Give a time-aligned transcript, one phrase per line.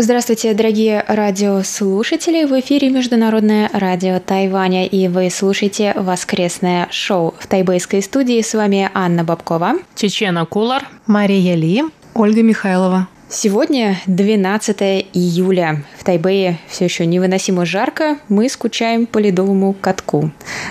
[0.00, 2.44] Здравствуйте, дорогие радиослушатели!
[2.44, 8.40] В эфире Международное радио Тайваня, и вы слушаете воскресное шоу в тайбэйской студии.
[8.40, 11.82] С вами Анна Бабкова, Чечена Кулар, Мария Ли,
[12.14, 13.08] Ольга Михайлова.
[13.30, 14.80] Сегодня 12
[15.12, 15.84] июля.
[15.98, 18.16] В Тайбэе все еще невыносимо жарко.
[18.30, 20.30] Мы скучаем по ледовому катку.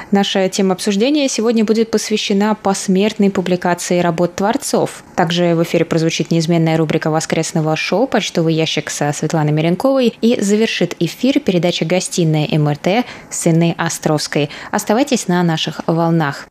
[0.09, 5.03] Наша тема обсуждения сегодня будет посвящена посмертной публикации работ творцов.
[5.16, 10.95] Также в эфире прозвучит неизменная рубрика воскресного шоу «Почтовый ящик» со Светланой Меренковой и завершит
[10.99, 14.49] эфир передача «Гостиная МРТ» с Инной Островской.
[14.71, 16.47] Оставайтесь на наших волнах.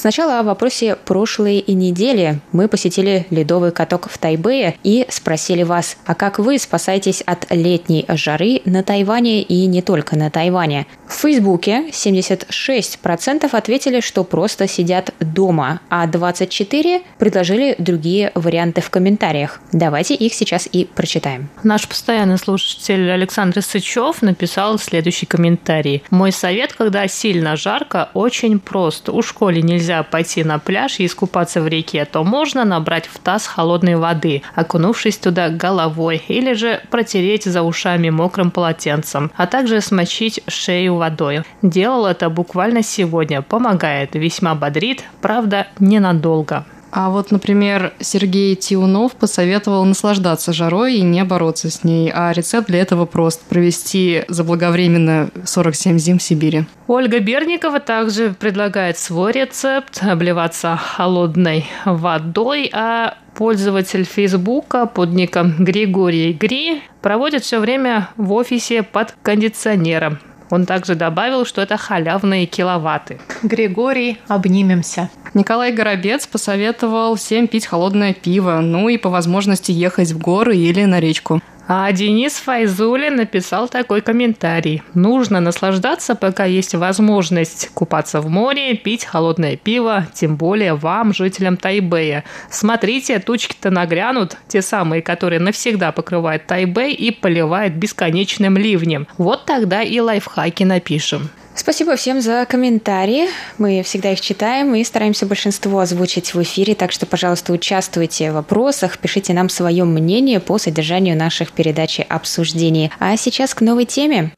[0.00, 2.40] Сначала о вопросе прошлой и недели.
[2.52, 8.06] Мы посетили ледовый каток в Тайбэе и спросили вас, а как вы спасаетесь от летней
[8.08, 10.86] жары на Тайване и не только на Тайване?
[11.06, 19.60] В Фейсбуке 76% ответили, что просто сидят дома, а 24% предложили другие варианты в комментариях.
[19.70, 21.50] Давайте их сейчас и прочитаем.
[21.62, 26.02] Наш постоянный слушатель Александр Сычев написал следующий комментарий.
[26.08, 29.10] «Мой совет, когда сильно жарко, очень прост.
[29.10, 33.46] У школе нельзя пойти на пляж и искупаться в реке, то можно набрать в таз
[33.46, 40.42] холодной воды, окунувшись туда головой, или же протереть за ушами мокрым полотенцем, а также смочить
[40.46, 41.42] шею водой.
[41.62, 46.64] Делал это буквально сегодня, помогает, весьма бодрит, правда, ненадолго.
[46.92, 52.10] А вот, например, Сергей Тиунов посоветовал наслаждаться жарой и не бороться с ней.
[52.12, 56.64] А рецепт для этого прост– провести заблаговременно 47 зим в Сибири.
[56.86, 66.32] Ольга Берникова также предлагает свой рецепт– обливаться холодной водой, а пользователь Фейсбука под ником Григорий
[66.32, 70.18] Гри проводит все время в офисе под кондиционером.
[70.50, 73.20] Он также добавил, что это халявные киловатты.
[73.42, 75.08] Григорий, обнимемся.
[75.32, 80.84] Николай Горобец посоветовал всем пить холодное пиво, ну и по возможности ехать в горы или
[80.84, 81.40] на речку.
[81.72, 84.82] А Денис Файзулин написал такой комментарий.
[84.94, 91.56] Нужно наслаждаться, пока есть возможность купаться в море, пить холодное пиво, тем более вам, жителям
[91.56, 92.24] Тайбэя.
[92.50, 99.06] Смотрите, тучки-то нагрянут, те самые, которые навсегда покрывают Тайбэй и поливают бесконечным ливнем.
[99.16, 101.30] Вот тогда и лайфхаки напишем.
[101.54, 103.28] Спасибо всем за комментарии.
[103.58, 108.34] Мы всегда их читаем и стараемся большинство озвучить в эфире, так что, пожалуйста, участвуйте в
[108.34, 112.90] вопросах, пишите нам свое мнение по содержанию наших передач и обсуждений.
[112.98, 114.32] А сейчас к новой теме.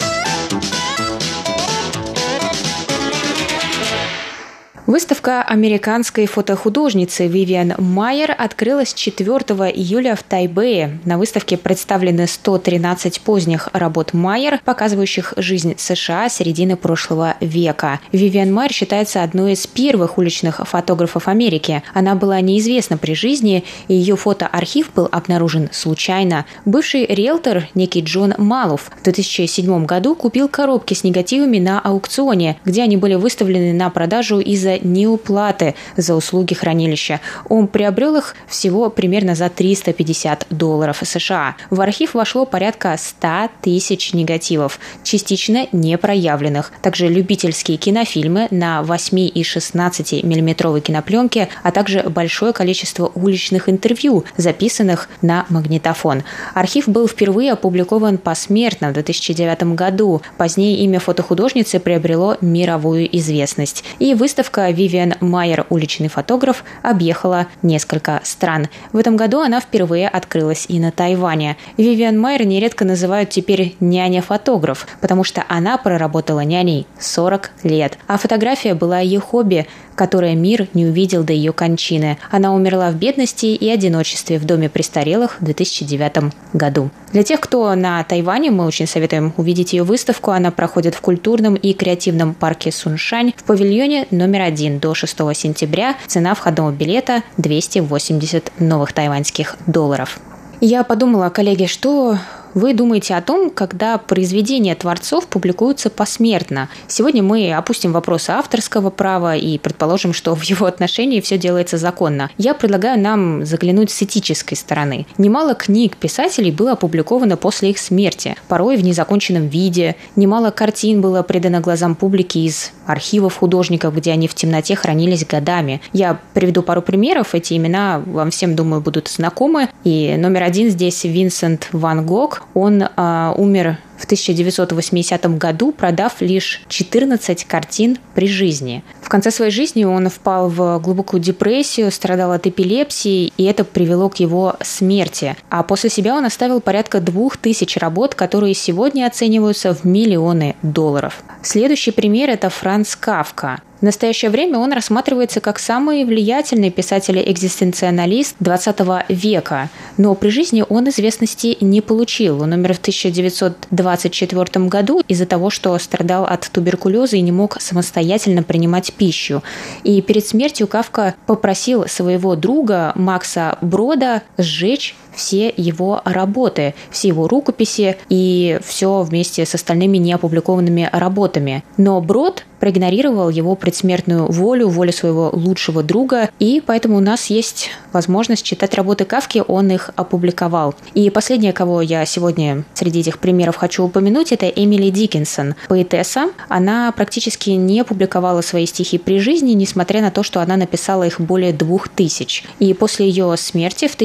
[4.86, 9.36] Выставка американской фотохудожницы Вивиан Майер открылась 4
[9.70, 10.98] июля в Тайбэе.
[11.04, 18.00] На выставке представлены 113 поздних работ Майер, показывающих жизнь США середины прошлого века.
[18.10, 21.84] Вивиан Майер считается одной из первых уличных фотографов Америки.
[21.94, 26.44] Она была неизвестна при жизни, и ее фотоархив был обнаружен случайно.
[26.64, 32.82] Бывший риэлтор, некий Джон Малов, в 2007 году купил коробки с негативами на аукционе, где
[32.82, 37.20] они были выставлены на продажу из-за неуплаты за услуги хранилища.
[37.48, 41.56] Он приобрел их всего примерно за 350 долларов США.
[41.70, 46.72] В архив вошло порядка 100 тысяч негативов, частично не проявленных.
[46.82, 54.24] Также любительские кинофильмы на 8 и 16 миллиметровой кинопленке, а также большое количество уличных интервью,
[54.36, 56.22] записанных на магнитофон.
[56.54, 60.22] Архив был впервые опубликован посмертно в 2009 году.
[60.36, 63.84] Позднее имя фотохудожницы приобрело мировую известность.
[63.98, 68.68] И выставка Вивиан Майер, уличный фотограф, объехала несколько стран.
[68.92, 71.56] В этом году она впервые открылась и на Тайване.
[71.76, 77.98] Вивиан Майер нередко называют теперь няня-фотограф, потому что она проработала няней 40 лет.
[78.06, 82.18] А фотография была ее хобби, которое мир не увидел до ее кончины.
[82.30, 86.90] Она умерла в бедности и одиночестве в доме престарелых в 2009 году.
[87.12, 90.30] Для тех, кто на Тайване, мы очень советуем увидеть ее выставку.
[90.30, 95.96] Она проходит в культурном и креативном парке Суншань в павильоне номер один до 6 сентября.
[96.06, 100.18] Цена входного билета 280 новых тайваньских долларов.
[100.60, 102.18] Я подумала, коллеги, что
[102.54, 106.68] вы думаете о том, когда произведения творцов публикуются посмертно?
[106.86, 112.30] Сегодня мы опустим вопросы авторского права и предположим, что в его отношении все делается законно.
[112.38, 115.06] Я предлагаю нам заглянуть с этической стороны.
[115.18, 119.96] Немало книг писателей было опубликовано после их смерти, порой в незаконченном виде.
[120.16, 125.80] Немало картин было предано глазам публики из архивов художников, где они в темноте хранились годами.
[125.92, 127.34] Я приведу пару примеров.
[127.34, 129.68] Эти имена вам всем, думаю, будут знакомы.
[129.84, 132.41] И номер один здесь Винсент Ван Гог.
[132.54, 138.82] Он э, умер в 1980 году, продав лишь 14 картин при жизни.
[139.00, 144.08] В конце своей жизни он впал в глубокую депрессию, страдал от эпилепсии, и это привело
[144.08, 145.36] к его смерти.
[145.50, 151.22] А после себя он оставил порядка двух тысяч работ, которые сегодня оцениваются в миллионы долларов.
[151.42, 153.62] Следующий пример– это Франц Кавка.
[153.82, 160.88] В настоящее время он рассматривается как самый влиятельный писатель-экзистенциалист 20 века, но при жизни он
[160.88, 162.42] известности не получил.
[162.42, 168.44] Он умер в 1924 году из-за того, что страдал от туберкулеза и не мог самостоятельно
[168.44, 169.42] принимать пищу.
[169.82, 177.28] И перед смертью Кавка попросил своего друга Макса Брода сжечь все его работы, все его
[177.28, 181.64] рукописи и все вместе с остальными неопубликованными работами.
[181.76, 187.70] Но Брод проигнорировал его предсмертную волю, волю своего лучшего друга, и поэтому у нас есть
[187.92, 190.76] возможность читать работы Кавки, он их опубликовал.
[190.94, 196.30] И последнее, кого я сегодня среди этих примеров хочу упомянуть, это Эмили Диккенсон, поэтесса.
[196.48, 201.20] Она практически не публиковала свои стихи при жизни, несмотря на то, что она написала их
[201.20, 202.44] более двух тысяч.
[202.60, 203.96] И после ее смерти в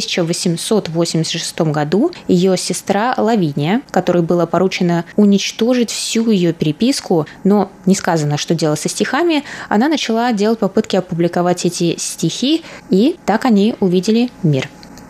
[1.02, 8.38] 1886 году ее сестра Лавиния, которой было поручено уничтожить всю ее переписку, но не сказано,
[8.38, 14.30] что делать со стихами, она начала делать попытки опубликовать эти стихи, и так они увидели
[14.44, 14.70] мир.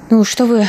[0.09, 0.65] Ну, что вы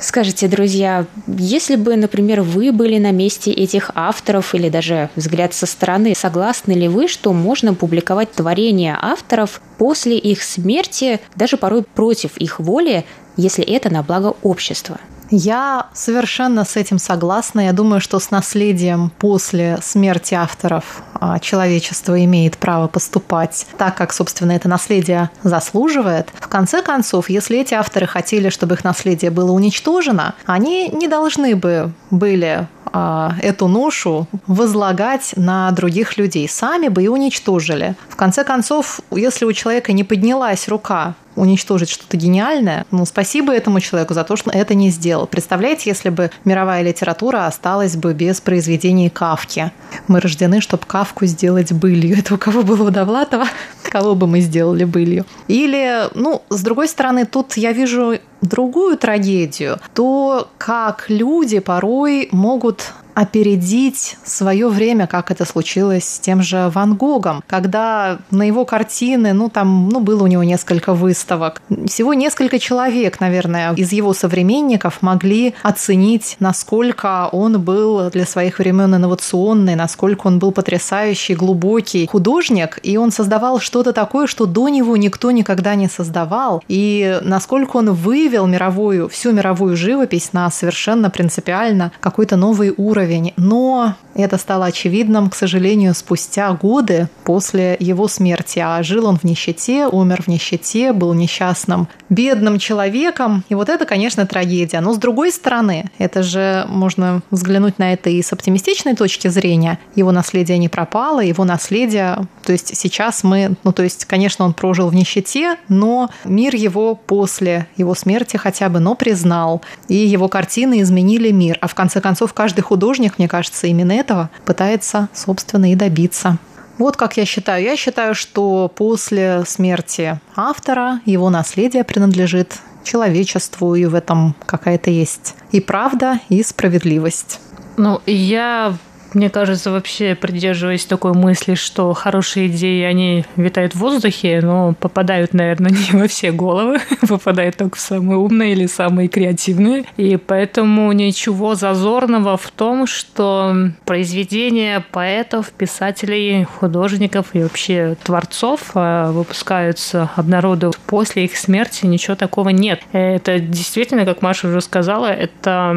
[0.00, 5.66] скажете, друзья, если бы, например, вы были на месте этих авторов или даже взгляд со
[5.66, 12.36] стороны, согласны ли вы, что можно публиковать творения авторов после их смерти, даже порой против
[12.36, 13.04] их воли,
[13.36, 14.98] если это на благо общества?
[15.30, 17.60] Я совершенно с этим согласна.
[17.60, 24.12] Я думаю, что с наследием после смерти авторов а, человечество имеет право поступать так, как,
[24.12, 26.28] собственно, это наследие заслуживает.
[26.34, 31.56] В конце концов, если эти авторы хотели, чтобы их наследие было уничтожено, они не должны
[31.56, 36.48] бы были а, эту ношу возлагать на других людей.
[36.48, 37.96] Сами бы и уничтожили.
[38.08, 43.80] В конце концов, если у человека не поднялась рука уничтожить что-то гениальное, ну, спасибо этому
[43.80, 45.26] человеку за то, что это не сделал.
[45.26, 49.70] Представляете, если бы мировая литература осталась бы без произведений Кавки.
[50.08, 52.18] Мы рождены, чтобы Кавку сделать былью.
[52.18, 53.46] Это у кого было у Довлатова?
[53.82, 55.24] Кого бы мы сделали былью?
[55.48, 62.92] Или, ну, с другой стороны, тут я вижу другую трагедию, то как люди порой могут
[63.16, 69.32] опередить свое время, как это случилось с тем же Ван Гогом, когда на его картины,
[69.32, 75.00] ну там, ну было у него несколько выставок, всего несколько человек, наверное, из его современников
[75.00, 82.78] могли оценить, насколько он был для своих времен инновационный, насколько он был потрясающий, глубокий художник,
[82.82, 87.94] и он создавал что-то такое, что до него никто никогда не создавал, и насколько он
[87.94, 94.66] вывел мировую, всю мировую живопись на совершенно принципиально какой-то новый уровень уровень, но это стало
[94.66, 98.58] очевидным, к сожалению, спустя годы после его смерти.
[98.58, 103.44] А жил он в нищете, умер в нищете, был несчастным, бедным человеком.
[103.48, 104.80] И вот это, конечно, трагедия.
[104.80, 109.78] Но с другой стороны, это же можно взглянуть на это и с оптимистичной точки зрения.
[109.94, 112.26] Его наследие не пропало, его наследие...
[112.42, 113.56] То есть сейчас мы...
[113.64, 118.68] Ну, то есть, конечно, он прожил в нищете, но мир его после его смерти хотя
[118.68, 119.62] бы, но признал.
[119.88, 121.58] И его картины изменили мир.
[121.60, 126.38] А в конце концов, каждый художник, мне кажется, именно этого пытается, собственно, и добиться.
[126.78, 127.64] Вот как я считаю.
[127.64, 135.34] Я считаю, что после смерти автора его наследие принадлежит человечеству, и в этом какая-то есть
[135.50, 137.40] и правда, и справедливость.
[137.76, 138.74] Ну, я
[139.16, 145.32] мне кажется, вообще придерживаясь такой мысли, что хорошие идеи, они витают в воздухе, но попадают,
[145.32, 149.84] наверное, не во все головы, попадают только в самые умные или самые креативные.
[149.96, 159.12] И поэтому ничего зазорного в том, что произведения поэтов, писателей, художников и вообще творцов а,
[159.12, 162.82] выпускаются, обнародуют после их смерти, ничего такого нет.
[162.92, 165.74] Это действительно, как Маша уже сказала, это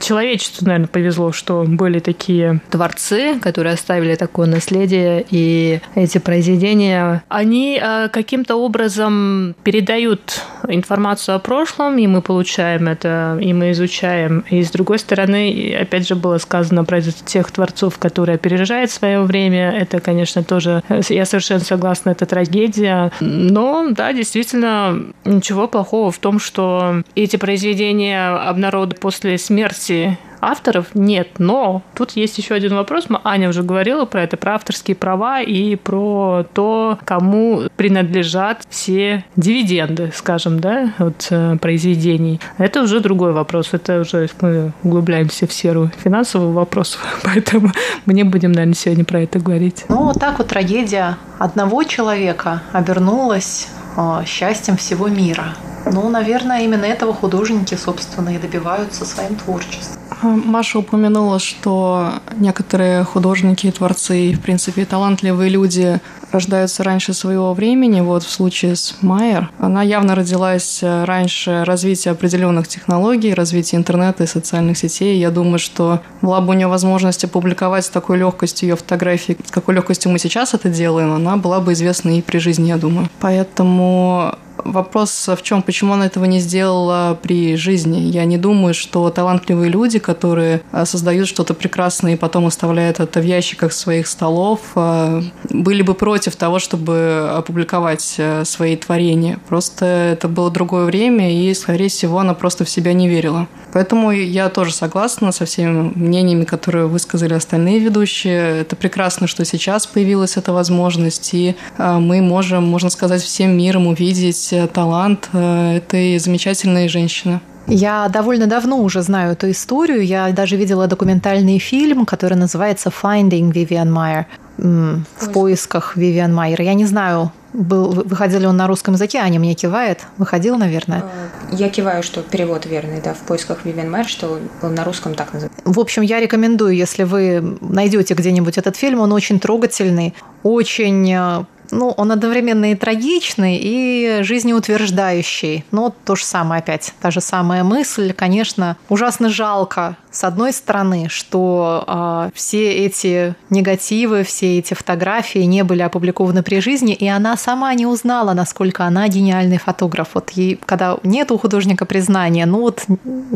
[0.00, 7.78] человечеству, наверное, повезло, что были такие творцы, которые оставили такое наследие, и эти произведения, они
[7.82, 14.44] э, каким-то образом передают информацию о прошлом, и мы получаем это, и мы изучаем.
[14.50, 19.72] И с другой стороны, опять же, было сказано про тех творцов, которые опережают свое время.
[19.72, 23.10] Это, конечно, тоже, я совершенно согласна, это трагедия.
[23.20, 31.28] Но, да, действительно, ничего плохого в том, что эти произведения обнародуют после смерти авторов нет,
[31.38, 33.06] но тут есть еще один вопрос.
[33.24, 40.12] Аня уже говорила про это, про авторские права и про то, кому принадлежат все дивиденды,
[40.14, 42.40] скажем, да, от э, произведений.
[42.58, 43.70] Это уже другой вопрос.
[43.72, 47.72] Это уже мы углубляемся в серу финансовых вопросов, поэтому
[48.06, 49.84] мы не будем, наверное, сегодня про это говорить.
[49.88, 55.54] Ну, вот так вот трагедия одного человека обернулась э, счастьем всего мира.
[55.86, 60.00] Ну, наверное, именно этого художники, собственно, и добиваются своим творчеством.
[60.22, 66.00] Маша упомянула, что некоторые художники и творцы, и, в принципе, талантливые люди
[66.32, 68.00] рождаются раньше своего времени.
[68.00, 74.26] Вот в случае с Майер, она явно родилась раньше развития определенных технологий, развития интернета и
[74.26, 75.18] социальных сетей.
[75.18, 79.50] Я думаю, что была бы у нее возможность опубликовать с такой легкостью ее фотографии, с
[79.50, 83.08] какой легкостью мы сейчас это делаем, она была бы известна и при жизни, я думаю.
[83.20, 87.98] Поэтому Вопрос в чем, почему она этого не сделала при жизни?
[87.98, 93.20] Я не думаю, что талантливые люди, которые э, создают что-то прекрасное и потом оставляют это
[93.20, 99.38] в ящиках своих столов, э, были бы против того, чтобы опубликовать э, свои творения.
[99.48, 103.48] Просто это было другое время, и, скорее всего, она просто в себя не верила.
[103.72, 108.60] Поэтому я тоже согласна со всеми мнениями, которые высказали остальные ведущие.
[108.60, 114.49] Это прекрасно, что сейчас появилась эта возможность, и мы можем, можно сказать, всем миром увидеть
[114.52, 117.40] э, талант э, этой замечательной женщины.
[117.66, 120.04] Я довольно давно уже знаю эту историю.
[120.04, 124.24] Я даже видела документальный фильм, который называется «Finding Vivian Meyer»
[124.58, 126.60] в поисках Вивиан Майер.
[126.60, 130.00] Я не знаю, был, выходил ли он на русском языке, Аня мне кивает.
[130.18, 131.00] Выходил, наверное.
[131.00, 135.14] Э, я киваю, что перевод верный, да, в поисках Вивиан Майер, что он на русском
[135.14, 135.62] так называется.
[135.64, 141.90] В общем, я рекомендую, если вы найдете где-нибудь этот фильм, он очень трогательный, очень ну,
[141.96, 145.64] он одновременно и трагичный, и жизнеутверждающий.
[145.70, 148.12] Но то же самое опять, та же самая мысль.
[148.12, 155.62] Конечно, ужасно жалко, с одной стороны, что э, все эти негативы, все эти фотографии не
[155.62, 160.10] были опубликованы при жизни, и она сама не узнала, насколько она гениальный фотограф.
[160.14, 162.84] Вот ей, когда нет у художника признания, ну вот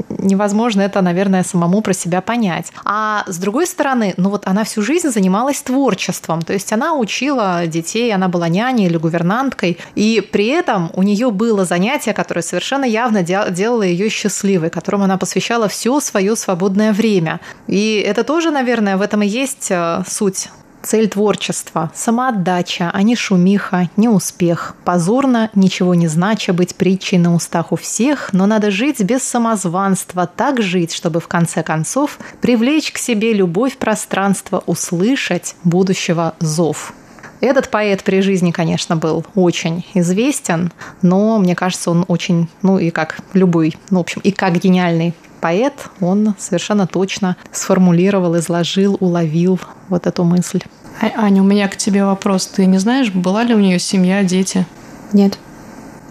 [0.08, 2.72] невозможно это, наверное, самому про себя понять.
[2.84, 7.66] А с другой стороны, ну вот она всю жизнь занималась творчеством, то есть она учила
[7.68, 12.84] детей, она была няней или гувернанткой, и при этом у нее было занятие, которое совершенно
[12.84, 17.40] явно делало ее счастливой, которому она посвящала все свое свободное время.
[17.66, 20.48] И это тоже, наверное, в этом и есть э, суть
[20.84, 24.76] Цель творчества– самоотдача, а не шумиха, не успех.
[24.84, 30.26] Позорно, ничего не знача быть притчей на устах у всех, но надо жить без самозванства,
[30.26, 36.92] так жить, чтобы в конце концов привлечь к себе любовь пространства, услышать будущего зов.
[37.44, 40.72] Этот поэт при жизни, конечно, был очень известен,
[41.02, 45.12] но мне кажется, он очень, ну и как любой, ну, в общем, и как гениальный
[45.42, 49.60] поэт, он совершенно точно сформулировал, изложил, уловил
[49.90, 50.62] вот эту мысль.
[51.02, 52.46] А, Аня, у меня к тебе вопрос.
[52.46, 54.64] Ты не знаешь, была ли у нее семья, дети?
[55.12, 55.38] Нет.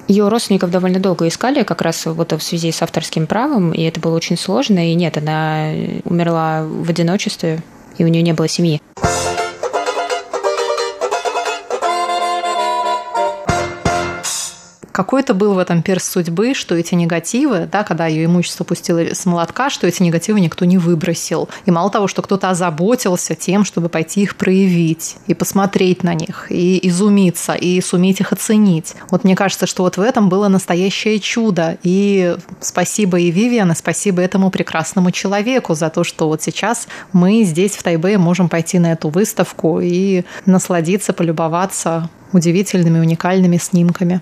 [0.07, 3.99] Ее родственников довольно долго искали, как раз вот в связи с авторским правом, и это
[3.99, 4.87] было очень сложно.
[4.87, 5.71] И нет, она
[6.03, 7.63] умерла в одиночестве,
[7.97, 8.79] и у нее не было семьи.
[14.93, 19.25] Какой-то был в этом перс судьбы, что эти негативы, да, когда ее имущество пустило с
[19.25, 21.50] молотка, что эти негативы никто не выбросил.
[21.65, 26.45] И мало того, что кто-то озаботился тем, чтобы пойти их проявить и посмотреть на них,
[26.50, 28.93] и изумиться, и суметь их оценить.
[29.09, 31.77] Вот мне кажется, что вот в этом было настоящее чудо.
[31.81, 37.43] И спасибо и Вивиан, и спасибо этому прекрасному человеку за то, что вот сейчас мы
[37.43, 44.21] здесь в Тайбе можем пойти на эту выставку и насладиться, полюбоваться удивительными, уникальными снимками.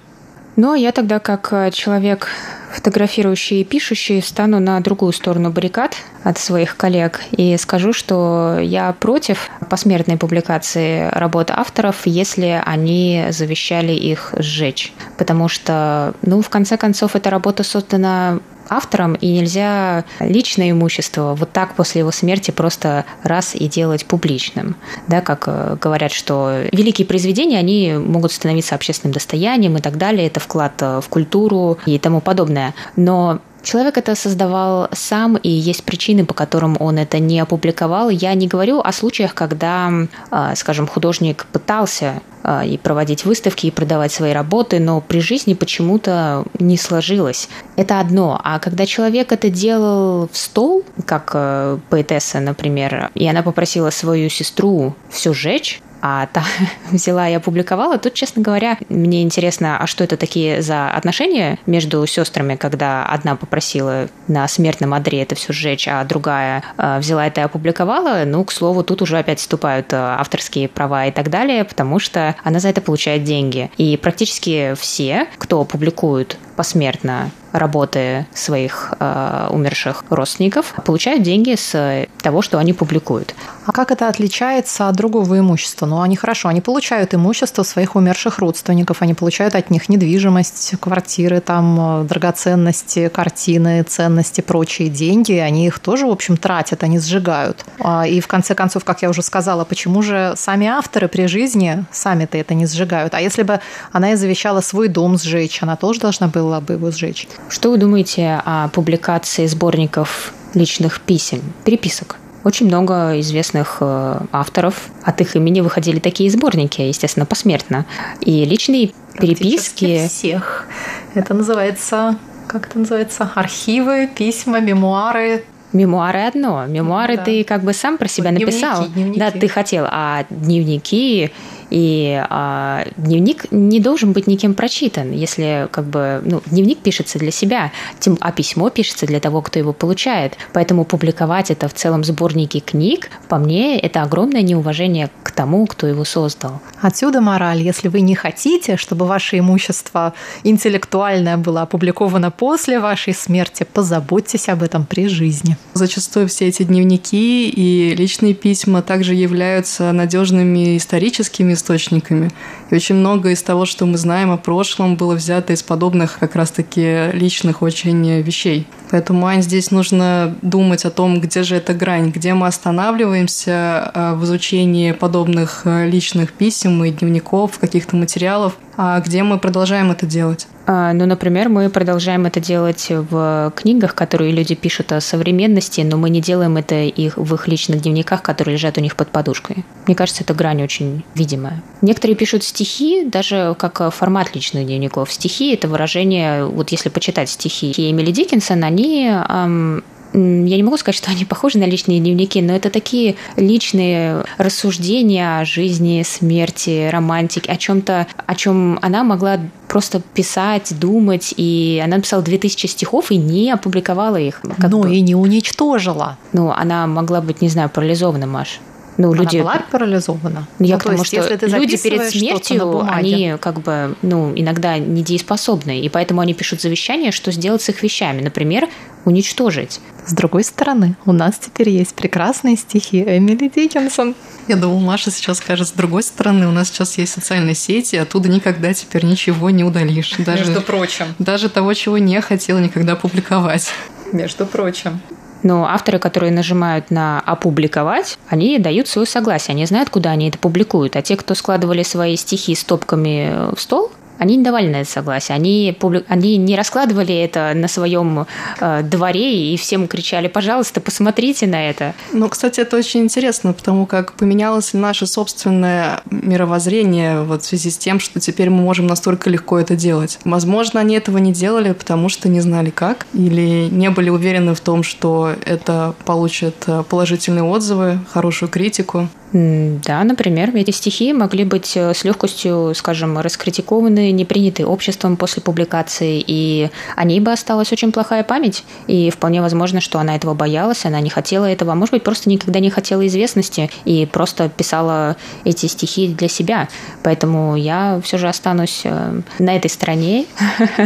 [0.57, 2.27] Ну, а я тогда, как э, человек,
[2.71, 8.93] фотографирующий и пишущий, стану на другую сторону баррикад от своих коллег и скажу, что я
[8.93, 14.93] против посмертной публикации работ авторов, если они завещали их сжечь.
[15.17, 18.39] Потому что, ну, в конце концов, эта работа создана
[18.71, 24.75] автором, и нельзя личное имущество вот так после его смерти просто раз и делать публичным.
[25.07, 30.27] Да, как э, говорят, что великие произведения, они могут становиться общественным достоянием и так далее,
[30.27, 32.73] это вклад э, в культуру и тому подобное.
[32.95, 38.09] Но Человек это создавал сам, и есть причины, по которым он это не опубликовал.
[38.09, 39.91] Я не говорю о случаях, когда,
[40.31, 45.53] а, скажем, художник пытался а, и проводить выставки, и продавать свои работы, но при жизни
[45.53, 47.49] почему-то не сложилось.
[47.75, 48.39] Это одно.
[48.43, 54.29] А когда человек это делал в стол, как э, поэтесса, например, и она попросила свою
[54.29, 56.43] сестру все сжечь, а та
[56.91, 57.97] взяла и опубликовала.
[57.97, 63.35] Тут, честно говоря, мне интересно, а что это такие за отношения между сестрами, когда одна
[63.35, 68.23] попросила на смертном одре это все сжечь, а другая э, взяла это и опубликовала.
[68.25, 72.35] Ну, к слову, тут уже опять вступают э, авторские права и так далее, потому что
[72.43, 73.69] она за это получает деньги.
[73.77, 82.41] И практически все, кто публикует посмертно работы своих э, умерших родственников, получают деньги с того,
[82.41, 83.35] что они публикуют.
[83.65, 85.85] А как это отличается от другого имущества?
[85.85, 91.41] Ну, они хорошо, они получают имущество своих умерших родственников, они получают от них недвижимость, квартиры,
[91.41, 95.33] там, драгоценности, картины, ценности, прочие деньги.
[95.33, 97.65] Они их тоже, в общем, тратят, они сжигают.
[97.79, 101.85] А, и в конце концов, как я уже сказала, почему же сами авторы при жизни
[101.91, 103.13] сами-то это не сжигают?
[103.13, 103.59] А если бы
[103.91, 107.27] она и завещала свой дом сжечь, она тоже должна была бы его сжечь?
[107.49, 112.17] Что вы думаете о публикации сборников личных писем, переписок?
[112.43, 117.85] Очень много известных э, авторов от их имени выходили такие сборники, естественно, посмертно.
[118.21, 120.07] И личные переписки...
[120.07, 120.65] всех.
[121.13, 122.17] Это называется,
[122.47, 125.43] как это называется, архивы, письма, мемуары,
[125.73, 126.65] Мемуары одно.
[126.65, 127.23] Мемуары да.
[127.23, 128.87] ты как бы сам про себя дневники, написал.
[128.87, 129.19] Дневники.
[129.19, 129.85] Да, ты хотел.
[129.89, 131.31] А дневники
[131.71, 137.31] и а, дневник не должен быть никем прочитан, если как бы ну, дневник пишется для
[137.31, 140.37] себя, тем, а письмо пишется для того, кто его получает.
[140.53, 145.87] Поэтому публиковать это в целом сборнике книг, по мне, это огромное неуважение к тому, кто
[145.87, 146.61] его создал.
[146.81, 147.61] Отсюда мораль.
[147.61, 150.13] Если вы не хотите, чтобы ваше имущество
[150.43, 155.55] интеллектуальное было опубликовано после вашей смерти, позаботьтесь об этом при жизни.
[155.73, 162.29] Зачастую все эти дневники и личные письма также являются надежными историческими источниками.
[162.69, 166.35] И очень много из того, что мы знаем о прошлом, было взято из подобных как
[166.35, 168.67] раз-таки личных очень вещей.
[168.89, 174.13] Поэтому, Ань, здесь нужно думать о том, где же эта грань, где мы останавливаемся э,
[174.15, 180.05] в изучении подобных э, личных писем и дневников, каких-то материалов, а где мы продолжаем это
[180.05, 180.47] делать.
[180.73, 185.97] А, ну, например, мы продолжаем это делать в книгах, которые люди пишут о современности, но
[185.97, 189.65] мы не делаем это их в их личных дневниках, которые лежат у них под подушкой.
[189.85, 191.61] Мне кажется, эта грань очень видимая.
[191.81, 195.11] Некоторые пишут стихи, даже как формат личных дневников.
[195.11, 200.97] Стихи— это выражение, вот если почитать стихи Эмили Диккенсон, они эм, я не могу сказать,
[200.97, 207.51] что они похожи на личные дневники, но это такие личные рассуждения о жизни, смерти, романтике,
[207.51, 213.15] о чем-то, о чем она могла просто писать, думать, и она написала 2000 стихов и
[213.17, 214.41] не опубликовала их.
[214.43, 214.93] Ну бы.
[214.93, 216.17] и не уничтожила.
[216.33, 218.59] Ну, она могла быть, не знаю, парализована, Маш.
[219.01, 219.37] Ну, люди...
[219.37, 220.47] Она была парализована?
[220.59, 224.31] Ну, я ну, к тому, что если ты люди перед смертью, они как бы, ну,
[224.35, 228.21] иногда недееспособны, и поэтому они пишут завещание, что сделать с их вещами.
[228.21, 228.69] Например,
[229.05, 229.79] уничтожить.
[230.05, 234.13] С другой стороны, у нас теперь есть прекрасные стихи Эмили Диккенсон.
[234.47, 238.29] Я думаю, Маша сейчас скажет, с другой стороны, у нас сейчас есть социальные сети, оттуда
[238.29, 240.13] никогда теперь ничего не удалишь.
[240.19, 241.05] Даже, Между прочим.
[241.17, 243.71] Даже того, чего не хотела никогда публиковать.
[244.11, 245.01] Между прочим.
[245.43, 250.37] Но авторы, которые нажимают на «опубликовать», они дают свое согласие, они знают, куда они это
[250.37, 250.95] публикуют.
[250.95, 253.91] А те, кто складывали свои стихи стопками в стол,
[254.21, 255.35] они не давали на это согласие.
[255.35, 256.05] Они, публи...
[256.07, 258.27] они не раскладывали это на своем
[258.59, 261.95] э, дворе и всем кричали, пожалуйста, посмотрите на это.
[262.13, 267.71] Ну, кстати, это очень интересно, потому как поменялось ли наше собственное мировоззрение вот в связи
[267.71, 270.19] с тем, что теперь мы можем настолько легко это делать.
[270.23, 274.59] Возможно, они этого не делали, потому что не знали как, или не были уверены в
[274.59, 279.09] том, что это получит э, положительные отзывы, хорошую критику.
[279.33, 285.41] Да, например, эти стихи могли быть э, с легкостью, скажем, раскритикованы, не приняты обществом после
[285.41, 290.33] публикации, и о ней бы осталась очень плохая память, и вполне возможно, что она этого
[290.33, 294.49] боялась, она не хотела этого, а может быть, просто никогда не хотела известности и просто
[294.49, 296.67] писала эти стихи для себя.
[297.03, 300.25] Поэтому я все же останусь э, на этой стороне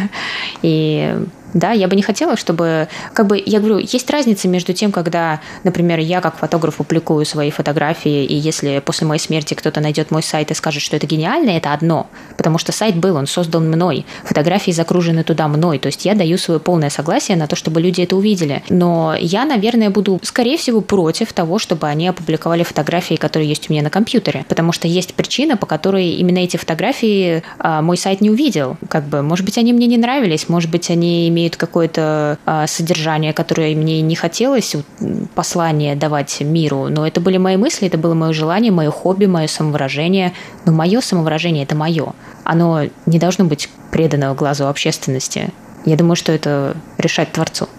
[0.61, 1.17] и
[1.53, 5.39] да, я бы не хотела, чтобы, как бы, я говорю, есть разница между тем, когда,
[5.63, 10.23] например, я как фотограф публикую свои фотографии, и если после моей смерти кто-то найдет мой
[10.23, 14.05] сайт и скажет, что это гениально, это одно, потому что сайт был, он создан мной,
[14.23, 18.01] фотографии загружены туда мной, то есть я даю свое полное согласие на то, чтобы люди
[18.01, 18.63] это увидели.
[18.69, 23.73] Но я, наверное, буду, скорее всего, против того, чтобы они опубликовали фотографии, которые есть у
[23.73, 28.21] меня на компьютере, потому что есть причина, по которой именно эти фотографии а, мой сайт
[28.21, 28.77] не увидел.
[28.89, 32.65] Как бы, может быть, они мне не нравились, может быть, они имеют имеют какое-то а,
[32.65, 34.75] содержание, которое мне не хотелось,
[35.35, 39.47] послание давать миру, но это были мои мысли, это было мое желание, мое хобби, мое
[39.47, 40.33] самовыражение.
[40.65, 42.13] Но мое самовыражение– это мое.
[42.43, 45.49] Оно не должно быть предано глазу общественности.
[45.85, 47.69] Я думаю, что это решать Творцу.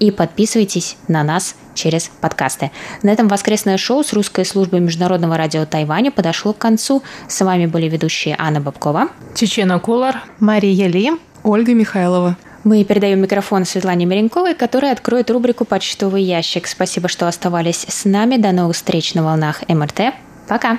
[0.00, 2.72] и подписывайтесь на нас через подкасты.
[3.02, 7.04] На этом воскресное шоу с русской службой Международного радио Тайваня подошло к концу.
[7.28, 11.12] С вами были ведущие Анна Бабкова, Чечена Кулар, Мария Ли,
[11.44, 12.36] Ольга Михайлова.
[12.64, 16.66] Мы передаем микрофон Светлане Меренковой, которая откроет рубрику «Почтовый ящик».
[16.66, 18.36] Спасибо, что оставались с нами.
[18.36, 20.12] До новых встреч на волнах МРТ.
[20.48, 20.78] Пока!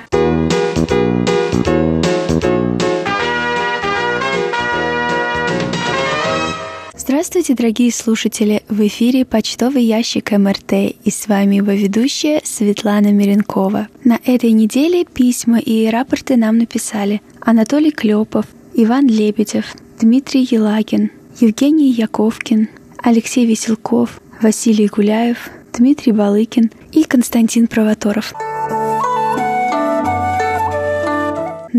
[7.20, 8.62] Здравствуйте, дорогие слушатели!
[8.70, 10.72] В эфире почтовый ящик МРТ
[11.04, 13.88] и с вами его ведущая Светлана Миренкова.
[14.04, 19.66] На этой неделе письма и рапорты нам написали Анатолий Клепов, Иван Лебедев,
[20.00, 22.70] Дмитрий Елагин, Евгений Яковкин,
[23.02, 28.32] Алексей Веселков, Василий Гуляев, Дмитрий Балыкин и Константин Провоторов–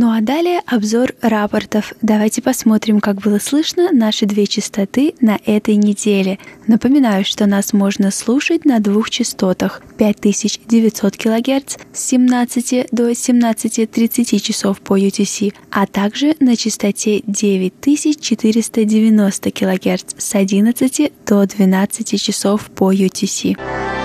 [0.02, 1.94] Ну а далее обзор рапортов.
[2.02, 6.40] Давайте посмотрим, как было слышно наши две частоты на этой неделе.
[6.66, 14.82] Напоминаю, что нас можно слушать на двух частотах 5900 кГц с 17 до 17.30 часов
[14.82, 24.01] по UTC, а также на частоте 9490 кГц с 11 до 12 часов по UTC.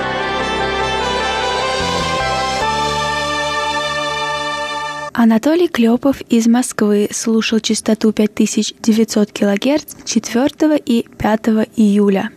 [5.18, 11.40] Анатолий Клепов из Москвы слушал частоту 5900 кГц 4 и 5
[11.74, 12.29] июля.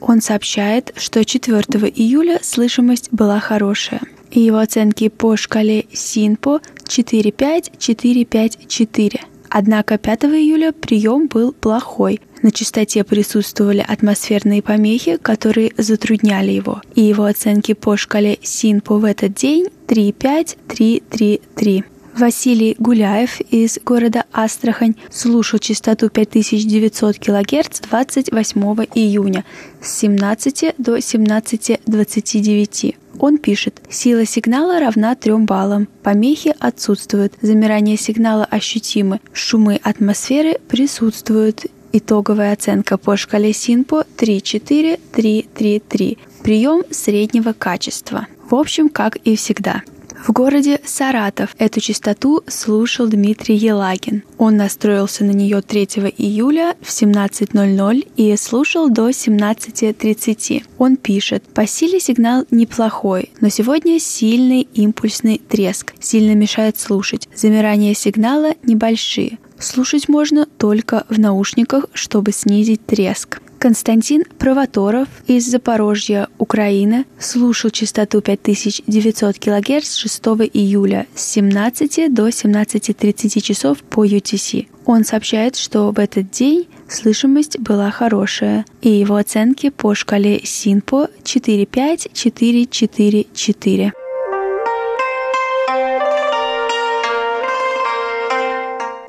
[0.00, 1.62] Он сообщает, что 4
[1.94, 4.00] июля слышимость была хорошая,
[4.32, 9.20] и его оценки по шкале СИНПО 45454.
[9.48, 12.20] Однако 5 июля прием был плохой.
[12.42, 19.04] На частоте присутствовали атмосферные помехи, которые затрудняли его, и его оценки по шкале СИНПО в
[19.04, 21.84] этот день 35333.
[22.16, 28.60] Василий Гуляев из города Астрахань слушал частоту 5900 кГц 28
[28.94, 29.44] июня
[29.82, 32.94] с 17 до 17.29.
[33.18, 41.66] Он пишет, сила сигнала равна 3 баллам, помехи отсутствуют, замирание сигнала ощутимы, шумы атмосферы присутствуют.
[41.92, 46.18] Итоговая оценка по шкале СИНПО 3-4-3-3-3.
[46.42, 48.28] Прием среднего качества.
[48.50, 49.82] В общем, как и всегда.
[50.16, 54.22] В городе Саратов эту частоту слушал Дмитрий Елагин.
[54.38, 55.84] Он настроился на нее 3
[56.16, 60.64] июля в 17.00 и слушал до 17.30.
[60.78, 67.28] Он пишет, по силе сигнал неплохой, но сегодня сильный импульсный треск, сильно мешает слушать.
[67.34, 69.38] Замирания сигнала небольшие.
[69.58, 73.40] Слушать можно только в наушниках, чтобы снизить треск.
[73.64, 80.22] Константин Провоторов из Запорожья, Украина, слушал частоту 5900 кГц с 6
[80.52, 84.66] июля с 17 до 17.30 часов по UTC.
[84.84, 91.08] Он сообщает, что в этот день слышимость была хорошая, и его оценки по шкале СИНПО
[91.24, 93.94] 45444.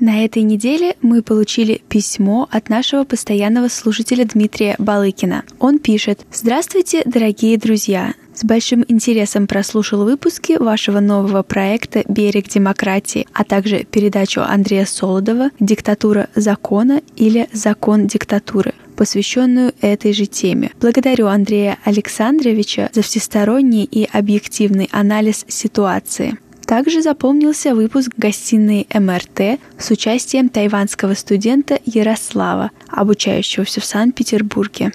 [0.02, 5.44] На этой неделе мы получили письмо от нашего постоянного слушателя Дмитрия Балыкина.
[5.60, 8.12] Он пишет «Здравствуйте, дорогие друзья!
[8.34, 15.50] С большим интересом прослушал выпуски вашего нового проекта «Берег демократии», а также передачу Андрея Солодова
[15.60, 20.70] «Диктатура закона» или «Закон диктатуры» посвященную этой же теме.
[20.80, 26.38] Благодарю Андрея Александровича за всесторонний и объективный анализ ситуации.
[26.66, 34.92] Также запомнился выпуск гостиной МРТ с участием тайванского студента Ярослава, обучающегося в Санкт-Петербурге.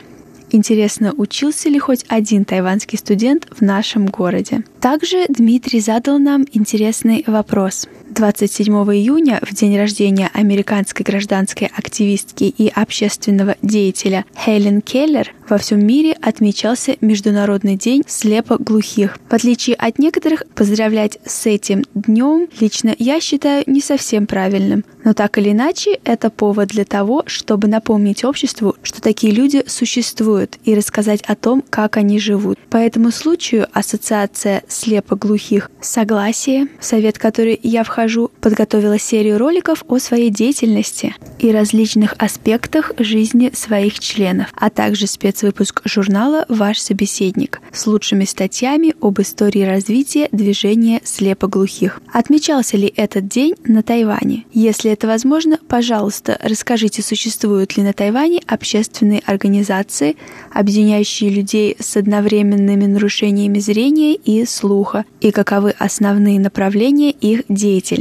[0.49, 4.63] Интересно, учился ли хоть один тайванский студент в нашем городе?
[4.79, 7.87] Также Дмитрий задал нам интересный вопрос.
[8.17, 15.85] 27 июня, в день рождения американской гражданской активистки и общественного деятеля Хелен Келлер, во всем
[15.85, 19.19] мире отмечался Международный день слепоглухих.
[19.29, 24.83] В отличие от некоторых, поздравлять с этим днем лично я считаю не совсем правильным.
[25.03, 30.57] Но так или иначе, это повод для того, чтобы напомнить обществу, что такие люди существуют,
[30.65, 32.57] и рассказать о том, как они живут.
[32.69, 38.06] По этому случаю Ассоциация слепоглухих «Согласие», совет который я вхожу,
[38.41, 45.37] подготовила серию роликов о своей деятельности и различных аспектах жизни своих членов, а также спец
[45.37, 52.01] спецвыпуск журнала «Ваш собеседник» с лучшими статьями об истории развития движения слепоглухих.
[52.11, 54.45] Отмечался ли этот день на Тайване?
[54.51, 60.15] Если это возможно, пожалуйста, расскажите, существуют ли на Тайване общественные организации,
[60.51, 67.96] объединяющие людей с одновременными нарушениями зрения и слуха, и каковы основные направления их деятельности.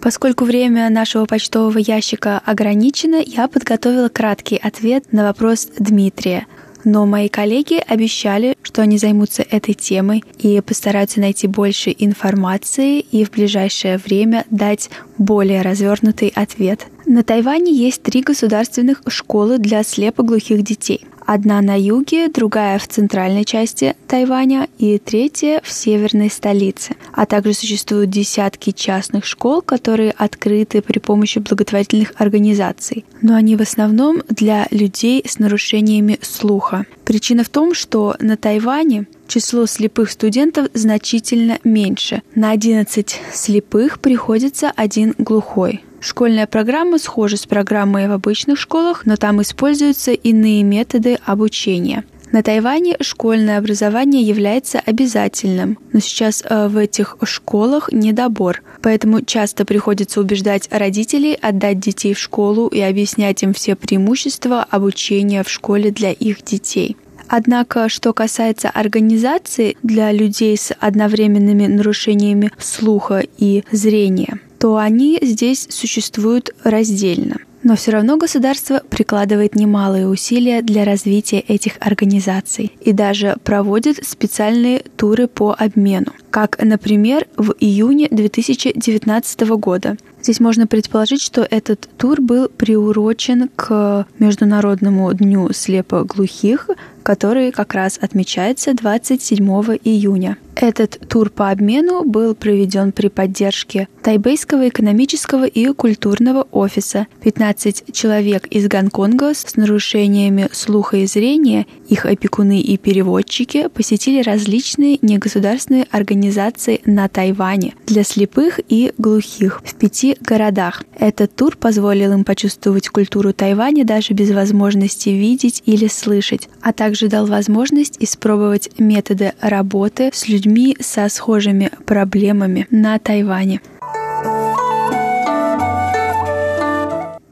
[0.00, 6.46] Поскольку время нашего почтового ящика ограничено, я подготовила краткий ответ на вопрос Дмитрия.
[6.84, 13.24] Но мои коллеги обещали, что они займутся этой темой и постараются найти больше информации и
[13.24, 16.86] в ближайшее время дать более развернутый ответ.
[17.12, 21.04] На Тайване есть три государственных школы для слепоглухих детей.
[21.26, 26.94] Одна на юге, другая в центральной части Тайваня и третья в северной столице.
[27.12, 33.04] А также существуют десятки частных школ, которые открыты при помощи благотворительных организаций.
[33.20, 36.86] Но они в основном для людей с нарушениями слуха.
[37.04, 42.22] Причина в том, что на Тайване число слепых студентов значительно меньше.
[42.34, 45.82] На 11 слепых приходится один глухой.
[46.02, 52.02] Школьная программа схожа с программой в обычных школах, но там используются иные методы обучения.
[52.32, 59.64] На Тайване школьное образование является обязательным, но сейчас э, в этих школах недобор, поэтому часто
[59.64, 65.92] приходится убеждать родителей отдать детей в школу и объяснять им все преимущества обучения в школе
[65.92, 66.96] для их детей.
[67.28, 75.66] Однако, что касается организации для людей с одновременными нарушениями слуха и зрения, то они здесь
[75.70, 77.38] существуют раздельно.
[77.64, 84.84] Но все равно государство прикладывает немалые усилия для развития этих организаций и даже проводит специальные
[84.96, 89.96] туры по обмену, как, например, в июне 2019 года.
[90.22, 96.68] Здесь можно предположить, что этот тур был приурочен к Международному дню слепоглухих,
[97.02, 99.44] который как раз отмечается 27
[99.84, 100.38] июня.
[100.54, 107.06] Этот тур по обмену был проведен при поддержке Тайбейского экономического и культурного офиса.
[107.22, 114.98] 15 человек из Гонконга с нарушениями слуха и зрения, их опекуны и переводчики посетили различные
[115.00, 120.82] негосударственные организации на Тайване для слепых и глухих в пяти городах.
[120.98, 127.08] Этот тур позволил им почувствовать культуру Тайваня даже без возможности видеть или слышать, а также
[127.08, 133.60] дал возможность испробовать методы работы с людьми со схожими проблемами на Тайване.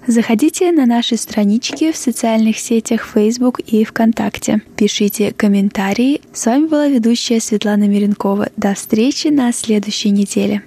[0.08, 4.62] Заходите на наши странички в социальных сетях Facebook и ВКонтакте.
[4.76, 6.22] Пишите комментарии.
[6.34, 8.50] С вами была ведущая Светлана Миренкова.
[8.58, 10.64] До встречи на следующей неделе.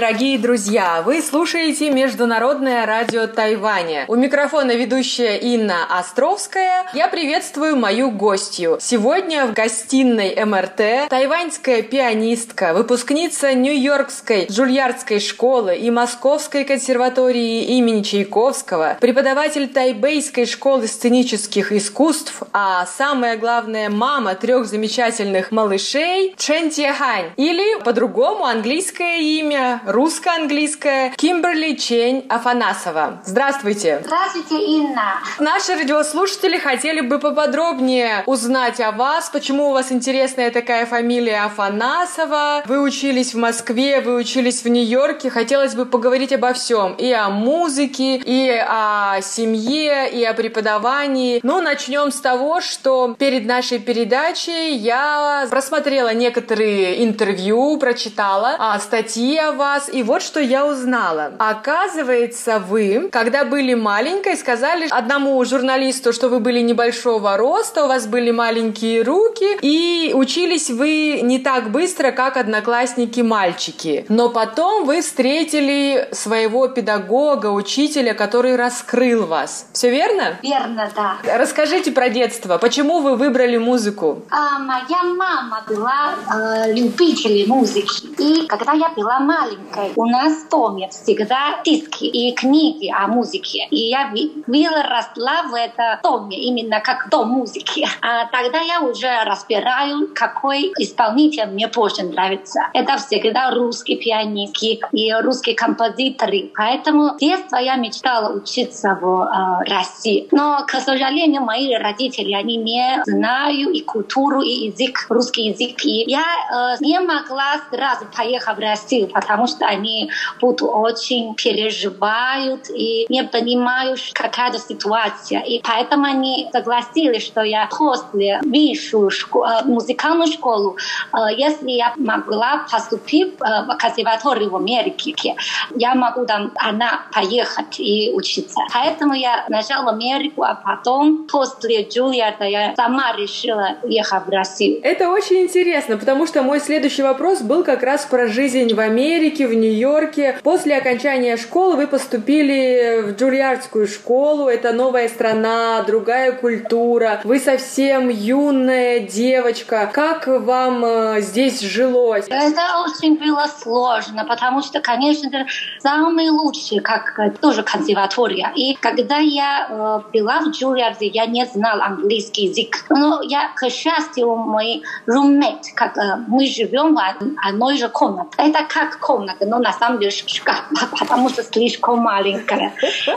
[0.00, 1.02] Дорогие друзья!
[1.04, 4.06] Вы слушаете Международное радио Тайваня.
[4.08, 6.86] У микрофона ведущая Инна Островская.
[6.94, 8.78] Я приветствую мою гостью.
[8.80, 18.96] Сегодня в гостиной МРТ тайваньская пианистка, выпускница Нью-Йоркской Джульярдской школы и Московской консерватории имени Чайковского,
[19.02, 27.82] преподаватель Тайбейской школы сценических искусств, а самое главное, мама трех замечательных малышей Чен Тихань, или
[27.82, 33.20] по-другому английское имя, русско-английское, Кимберли Чень Афанасова.
[33.24, 34.02] Здравствуйте.
[34.04, 35.14] Здравствуйте, Инна.
[35.38, 42.62] Наши радиослушатели хотели бы поподробнее узнать о вас, почему у вас интересная такая фамилия Афанасова.
[42.66, 45.30] Вы учились в Москве, вы учились в Нью-Йорке.
[45.30, 46.94] Хотелось бы поговорить обо всем.
[46.94, 51.40] И о музыке, и о семье, и о преподавании.
[51.42, 59.36] Ну, начнем с того, что перед нашей передачей я просмотрела некоторые интервью, прочитала а, статьи
[59.36, 61.32] о вас, и вот что я узнала.
[61.38, 68.06] Оказывается, вы, когда были маленькой, сказали одному журналисту, что вы были небольшого роста, у вас
[68.06, 74.04] были маленькие руки, и учились вы не так быстро, как одноклассники-мальчики.
[74.08, 79.66] Но потом вы встретили своего педагога, учителя, который раскрыл вас.
[79.72, 80.38] Все верно?
[80.42, 81.16] Верно, да.
[81.38, 82.58] Расскажите про детство.
[82.58, 84.22] Почему вы выбрали музыку?
[84.30, 88.06] А, моя мама была э, любителем музыки.
[88.18, 89.20] И когда я была
[89.70, 93.66] маленькой, у нас в доме всегда диски и книги о музыке.
[93.70, 94.12] И я
[94.46, 97.86] выросла в этом доме, именно как дом музыки.
[98.02, 102.68] А тогда я уже разбираю, какой исполнитель мне больше нравится.
[102.72, 106.50] Это всегда русские пианистки и русские композиторы.
[106.56, 110.28] Поэтому с детства я мечтала учиться в э, России.
[110.30, 115.84] Но, к сожалению, мои родители, они не знают и культуру, и язык, русский язык.
[115.84, 120.10] И я э, не могла сразу поехать в Россию, потому что они
[120.40, 125.40] будут очень переживают и не понимают, какая ситуация.
[125.40, 130.76] И поэтому они согласились, что я после высшую школу, э, музыкальную школу,
[131.12, 135.36] э, если я могла поступить э, в консерваторию в Америке,
[135.76, 138.60] я могу там она поехать и учиться.
[138.72, 144.80] Поэтому я сначала в Америку, а потом после Джулиарда я сама решила ехать в Россию.
[144.82, 149.39] Это очень интересно, потому что мой следующий вопрос был как раз про жизнь в Америке,
[149.46, 150.38] в Нью-Йорке.
[150.42, 154.48] После окончания школы вы поступили в Джульярдскую школу.
[154.48, 157.20] Это новая страна, другая культура.
[157.24, 159.90] Вы совсем юная девочка.
[159.92, 162.26] Как вам э, здесь жилось?
[162.28, 165.46] Это очень было сложно, потому что, конечно,
[165.80, 168.52] самые лучшие, как э, тоже консерватория.
[168.54, 172.84] И когда я э, была в Джульярде, я не знала английский язык.
[172.90, 175.96] Но я, к счастью, мой roommate, как
[176.28, 177.00] мы живем в
[177.46, 178.30] одной же комнате.
[178.36, 180.64] Это как комната, но на самом деле шкаф,
[180.98, 182.72] потому что слишком маленькая.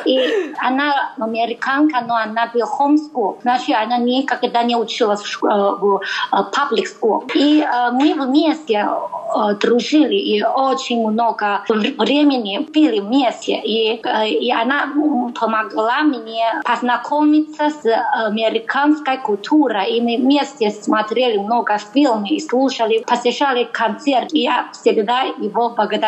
[0.06, 3.40] И она американка, но она была homeschool.
[3.42, 7.30] Значит, она никогда не училась в, в public school.
[7.34, 11.64] И мы вместе э, дружили и очень много
[11.98, 13.60] времени пили вместе.
[13.64, 14.94] И, э, и она
[15.40, 17.86] помогла мне познакомиться с
[18.28, 19.98] американской культурой.
[19.98, 24.34] И мы вместе смотрели много фильмов и слушали, посещали концерт.
[24.34, 26.03] И я всегда его благодарю.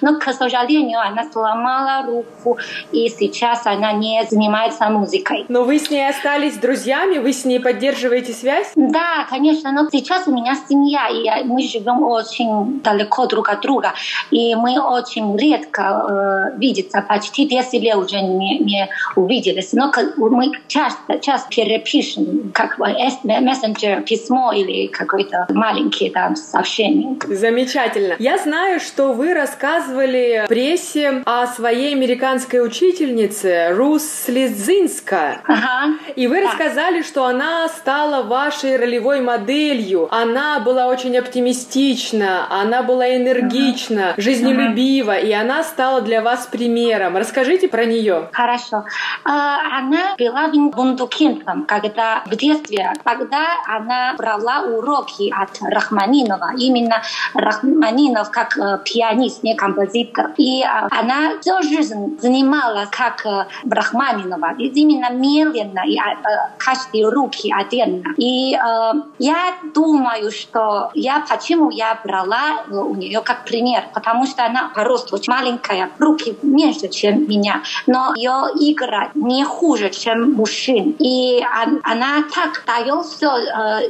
[0.00, 2.58] Но, к сожалению, она сломала руку,
[2.92, 5.44] и сейчас она не занимается музыкой.
[5.48, 7.18] Но вы с ней остались друзьями?
[7.18, 8.72] Вы с ней поддерживаете связь?
[8.74, 9.72] Да, конечно.
[9.72, 13.92] Но сейчас у меня семья, и мы живем очень далеко друг от друга.
[14.30, 19.72] И мы очень редко э, видимся, почти 10 лет уже не, не увиделись.
[19.72, 27.16] Но мы часто, часто перепишем, как мессенджер, письмо или какое-то маленькое там сообщение.
[27.26, 28.14] Замечательно.
[28.18, 35.40] Я знаю, что вы рассказывали прессе о своей американской учительнице Рус Слезинска.
[35.44, 35.94] Ага.
[36.16, 36.48] И вы да.
[36.48, 40.08] рассказали, что она стала вашей ролевой моделью.
[40.10, 44.20] Она была очень оптимистична, она была энергична, ага.
[44.20, 45.26] жизнелюбива, ага.
[45.26, 47.16] и она стала для вас примером.
[47.16, 48.28] Расскажите про нее.
[48.32, 48.84] Хорошо.
[49.24, 56.54] А, она была бундукинтом, когда в детстве, когда она брала уроки от Рахманинова.
[56.56, 57.02] Именно
[57.34, 60.32] Рахманинов как э, пианист, не композитор.
[60.36, 64.54] И э, она всю жизнь занималась как э, Рахманинова.
[64.58, 65.98] И именно медленно, и
[66.58, 68.14] каждые руки отдельно.
[68.16, 68.56] И
[69.18, 74.84] я думаю, что я почему я брала у нее как пример, потому что она по
[74.84, 80.96] росту очень маленькая, руки меньше, чем меня, но ее игра не хуже, чем мужчин.
[80.98, 81.42] И
[81.82, 83.28] она так дает все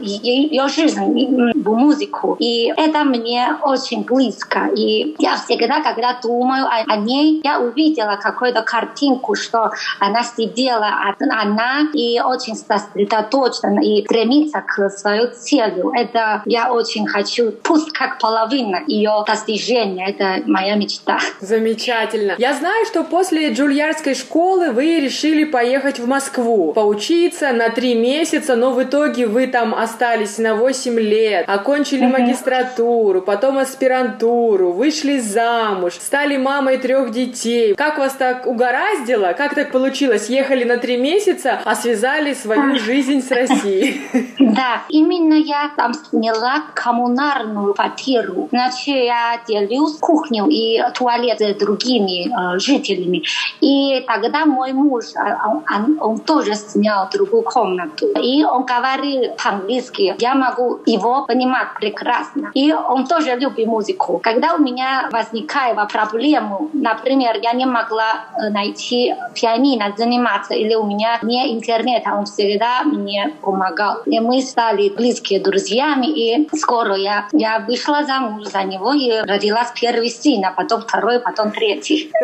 [0.01, 2.37] ее жизнь в музыку.
[2.39, 4.69] И это мне очень близко.
[4.75, 10.91] И я всегда, когда думаю о, о ней, я увидела какую-то картинку, что она сидела
[11.19, 15.83] одна и очень сосредоточена и стремится к своей цели.
[16.01, 20.09] Это я очень хочу, пусть как половина ее достижения.
[20.09, 21.19] Это моя мечта.
[21.41, 22.35] Замечательно.
[22.39, 28.57] Я знаю, что после Джульярской школы вы решили поехать в Москву, поучиться на три месяца,
[28.57, 32.21] но в итоге вы там остались на 8 лет, окончили mm-hmm.
[32.21, 37.75] магистратуру, потом аспирантуру, вышли замуж, стали мамой трех детей.
[37.75, 39.33] Как вас так угораздило?
[39.33, 40.29] Как так получилось?
[40.29, 44.01] Ехали на три месяца, а связали свою жизнь с Россией.
[44.39, 48.49] Да, именно я там сняла коммунарную квартиру.
[48.51, 53.23] Значит, я делюсь кухню и туалет с другими э, жителями.
[53.61, 58.07] И тогда мой муж, а, он, он, он тоже снял другую комнату.
[58.21, 60.17] И он говорил по-английски.
[60.19, 62.51] Я могу его понимать прекрасно.
[62.55, 64.21] И он тоже любит музыку.
[64.23, 70.85] Когда у меня возникает проблема, например, я не могла э, найти пианино заниматься, или у
[70.85, 74.03] меня не интернета, он всегда мне помогал.
[74.07, 79.73] И мы стали близкие друзьями, и скоро я, я вышла замуж за него и родилась
[79.75, 82.11] первый сын, а потом второй, потом третий.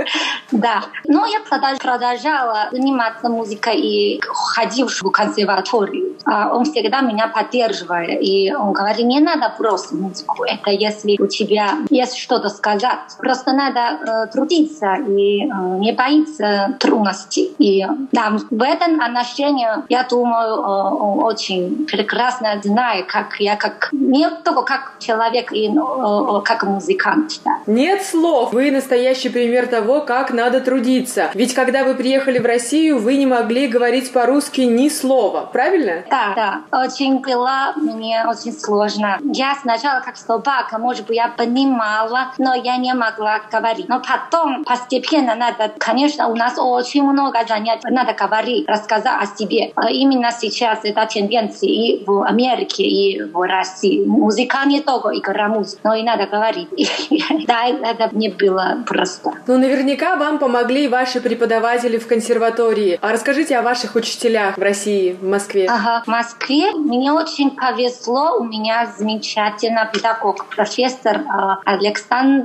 [0.52, 0.84] Да.
[1.06, 6.16] Но я продолжала заниматься музыкой и ходил в консерваторию.
[6.24, 8.22] А он всегда меня поддерживает.
[8.22, 10.44] И он говорит, не надо просто музыку.
[10.44, 12.98] Это если у тебя есть что-то сказать.
[13.18, 17.54] Просто надо э, трудиться и э, не боиться трудностей.
[17.58, 24.28] И да, в этом отношении, я думаю, э, очень прекрасно знает, как я как не
[24.30, 27.40] только как человек и э, как музыкант.
[27.44, 27.58] Да.
[27.66, 28.52] Нет слов.
[28.52, 31.30] Вы настоящий пример того, как надо трудиться.
[31.34, 36.04] Ведь когда вы приехали в Россию, вы не могли говорить по-русски ни слова, правильно?
[36.10, 36.32] Да,
[36.70, 36.84] да.
[36.84, 39.18] Очень было мне очень сложно.
[39.22, 43.88] Я сначала как собака, может быть, я понимала, но я не могла говорить.
[43.88, 49.72] Но потом постепенно надо, конечно, у нас очень много занятий, надо говорить, рассказать о себе.
[49.74, 54.04] А именно сейчас это тенденция и в Америке, и в России.
[54.04, 56.68] Музыка не только игра музыку, но и надо говорить.
[57.46, 59.32] Да, это не было просто.
[59.46, 62.98] Ну, наверняка вам помогли ваши преподаватели в консерватории.
[63.02, 65.66] А расскажите о ваших учителях в России, в Москве.
[65.68, 68.38] Ага, в Москве мне очень повезло.
[68.38, 71.72] У меня замечательный педагог, профессор э,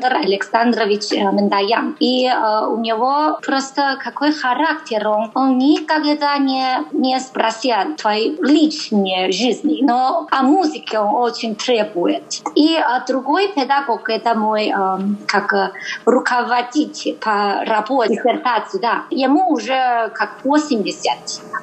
[0.07, 1.95] Александр Александрович э, Мендаян.
[1.99, 5.07] И э, у него просто какой характер.
[5.07, 12.23] Он, он никогда не, не спросил твоей личной жизни, но о музыке он очень требует.
[12.55, 14.97] И э, другой педагог, это мой э,
[15.27, 15.73] как
[16.05, 19.03] руководитель по работе, диссертации, да.
[19.09, 21.07] Ему уже как 80,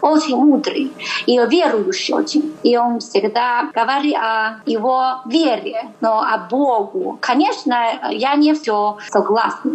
[0.03, 0.93] очень мудрый
[1.27, 2.55] и верующий очень.
[2.63, 7.19] И он всегда говорит о его вере, но о Богу.
[7.21, 9.73] Конечно, я не все согласна.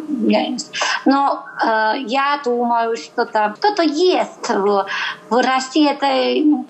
[1.05, 4.85] Но э, я думаю, что-то что есть в,
[5.29, 5.89] в России.
[5.89, 6.07] Это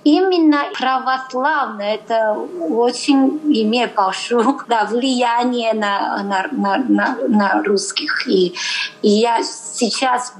[0.03, 1.95] именно православное.
[1.95, 8.27] Это очень имеет большое да, влияние на, на, на, на, на русских.
[8.27, 8.53] И,
[9.01, 10.33] и я сейчас,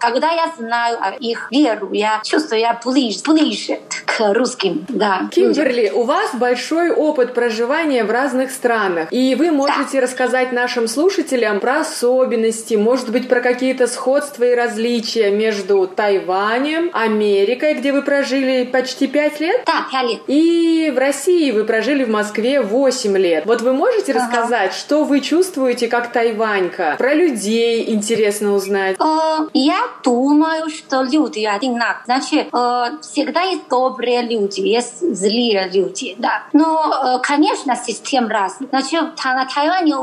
[0.00, 4.84] когда я знаю их веру, я чувствую, я ближе, ближе к русским.
[4.88, 10.00] Да, Кимберли, у вас большой опыт проживания в разных странах, и вы можете да.
[10.02, 17.74] рассказать нашим слушателям про особенности, может быть, про какие-то сходства и различия между Тайванем, Америкой,
[17.74, 19.62] где вы прожили почти пять лет?
[19.66, 20.20] Да, пять лет.
[20.26, 23.46] И в России вы прожили в Москве 8 лет.
[23.46, 24.20] Вот вы можете ага.
[24.20, 26.96] рассказать, что вы чувствуете как тайванька?
[26.98, 28.96] Про людей интересно узнать.
[29.00, 32.04] Э, я думаю, что люди одинаковые.
[32.04, 36.44] Значит, э, всегда есть добрые люди, есть злые люди, да.
[36.52, 38.68] Но, э, конечно, система разная.
[38.70, 39.96] Значит, на Тайване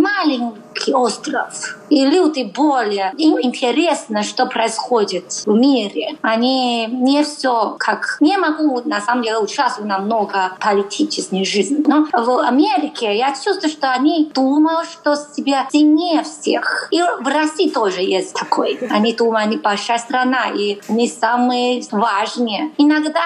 [0.00, 6.16] маленький остров, и люди более, им интересно, что происходит в мире.
[6.22, 8.16] Они не все как...
[8.20, 11.84] Не могу, на самом деле, участвовать намного политической жизни.
[11.86, 16.88] Но в Америке я чувствую, что они думают, что себя сильнее всех.
[16.90, 18.78] И в России тоже есть такой.
[18.90, 22.70] Они думают, они большая страна, и они самые важные.
[22.78, 23.20] Иногда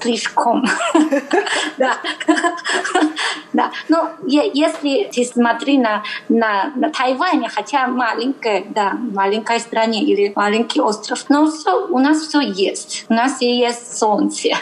[0.00, 0.64] слишком.
[1.78, 1.96] да.
[3.52, 3.70] да.
[3.88, 10.80] Но если ты смотри на, на, на Тайвань, хотя маленькая, да, маленькая стране или маленький
[10.80, 13.04] остров, но все, у нас все есть.
[13.10, 14.56] У нас есть солнце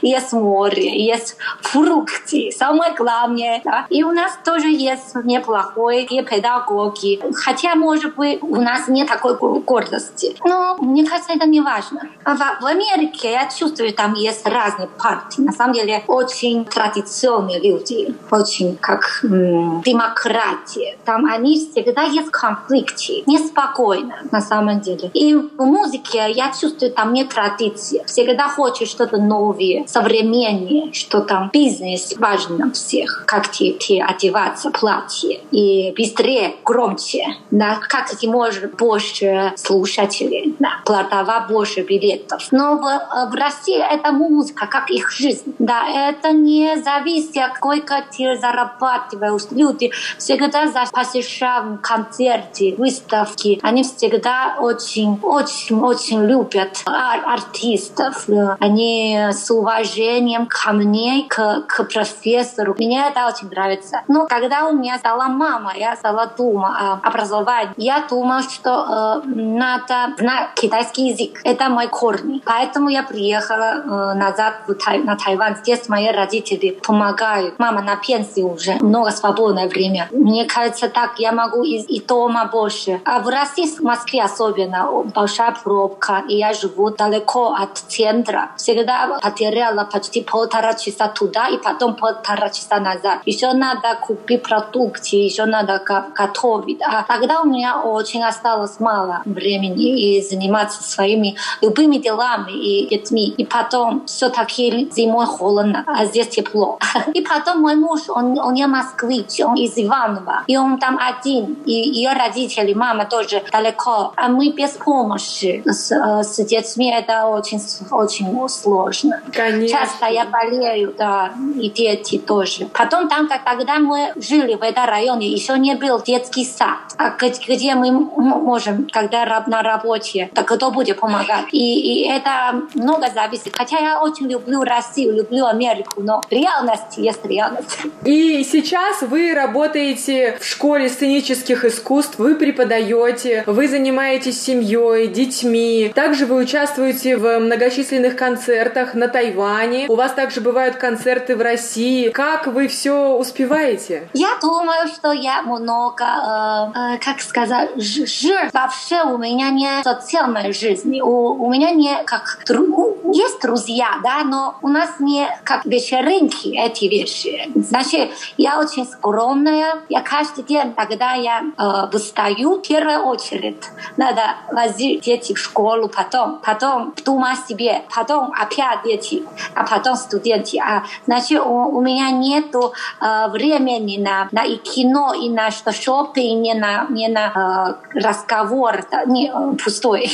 [0.00, 3.60] есть море, есть фрукты, самое главное.
[3.64, 3.86] Да?
[3.88, 7.20] И у нас тоже есть неплохой и педагоги.
[7.34, 10.36] Хотя, может быть, у нас нет такой гордости.
[10.44, 12.02] Но мне кажется, это не важно.
[12.24, 15.40] А в, в Америке я чувствую, там есть разные партии.
[15.42, 20.96] На самом деле, очень традиционные люди, очень как м- демократия.
[21.04, 25.10] Там они всегда есть конфликты, неспокойно на самом деле.
[25.14, 28.02] И в музыке я чувствую, там нет традиции.
[28.06, 35.40] Всегда хочешь что-то новое новые, современнее, что там бизнес важно всех, как ты одеваться, платье,
[35.50, 42.48] и быстрее, громче, да, как ты можешь больше слушателей, да, продавать больше билетов.
[42.50, 48.36] Но в, в России это музыка, как их жизнь, да, это не зависит, сколько ты
[48.36, 49.42] зарабатываешь.
[49.50, 58.26] Люди всегда посещают концерты, выставки, они всегда очень, очень, очень любят артистов,
[58.58, 62.74] они с уважением ко мне, к, к профессору.
[62.78, 64.02] Мне это очень нравится.
[64.08, 69.28] Но когда у меня стала мама, я стала думать о образовании, я думала, что э,
[69.28, 71.40] надо знать китайский язык.
[71.44, 72.40] Это мой корни.
[72.44, 75.56] Поэтому я приехала э, назад в Тай, на Тайвань.
[75.56, 77.58] Здесь мои родители помогают.
[77.58, 78.74] Мама на пенсии уже.
[78.80, 80.08] Много свободное время.
[80.10, 83.00] Мне кажется, так я могу и, и дома больше.
[83.04, 86.22] А в России, в Москве особенно, большая пробка.
[86.28, 88.50] И я живу далеко от центра.
[88.56, 93.20] Всегда потеряла почти полтора часа туда и потом полтора часа назад.
[93.26, 95.82] Еще надо купить продукты, еще надо
[96.14, 96.80] готовить.
[96.82, 103.28] А тогда у меня очень осталось мало времени и заниматься своими любыми делами и детьми.
[103.28, 106.78] И потом все-таки зимой холодно, а здесь тепло.
[107.14, 110.44] И потом мой муж, он, он не москвич, он из Иванова.
[110.46, 111.56] И он там один.
[111.64, 114.12] И ее родители, мама тоже далеко.
[114.16, 116.92] А мы без помощи с, э, с детьми.
[116.92, 117.60] Это очень,
[117.90, 119.21] очень сложно.
[119.32, 119.78] Конечно.
[119.78, 122.66] Часто я болею, да, и дети тоже.
[122.72, 127.10] Потом там, как когда мы жили в этом районе, еще не был детский сад, а
[127.10, 131.46] где мы можем, когда на работе, так кто будет помогать.
[131.52, 133.54] И, и это много зависит.
[133.56, 137.78] Хотя я очень люблю Россию, люблю Америку, но реальность есть реальность.
[138.04, 145.92] И сейчас вы работаете в школе сценических искусств, вы преподаете, вы занимаетесь семьей, детьми.
[145.94, 149.86] Также вы участвуете в многочисленных концертах на Тайване.
[149.88, 152.08] У вас также бывают концерты в России.
[152.08, 154.08] Как вы все успеваете?
[154.14, 158.50] Я думаю, что я много, э, э, как сказать, жир.
[158.52, 161.00] Вообще у меня не социальной жизни.
[161.00, 162.96] У, у меня не как дру...
[163.12, 167.50] есть друзья, да, но у нас не как вечеринки эти вещи.
[167.54, 169.82] Значит, я очень скромная.
[169.88, 173.62] Я каждый день, когда я э, встаю, в первую очередь
[173.96, 179.22] надо возить детей в школу, потом, потом думать себе, потом опять дети,
[179.54, 180.58] а потом студенты.
[180.58, 185.72] А, значит, у, у меня нету э, времени на, на и кино, и на что
[185.72, 190.10] шопинг, не на, не на э, разговор, не, э, пустой.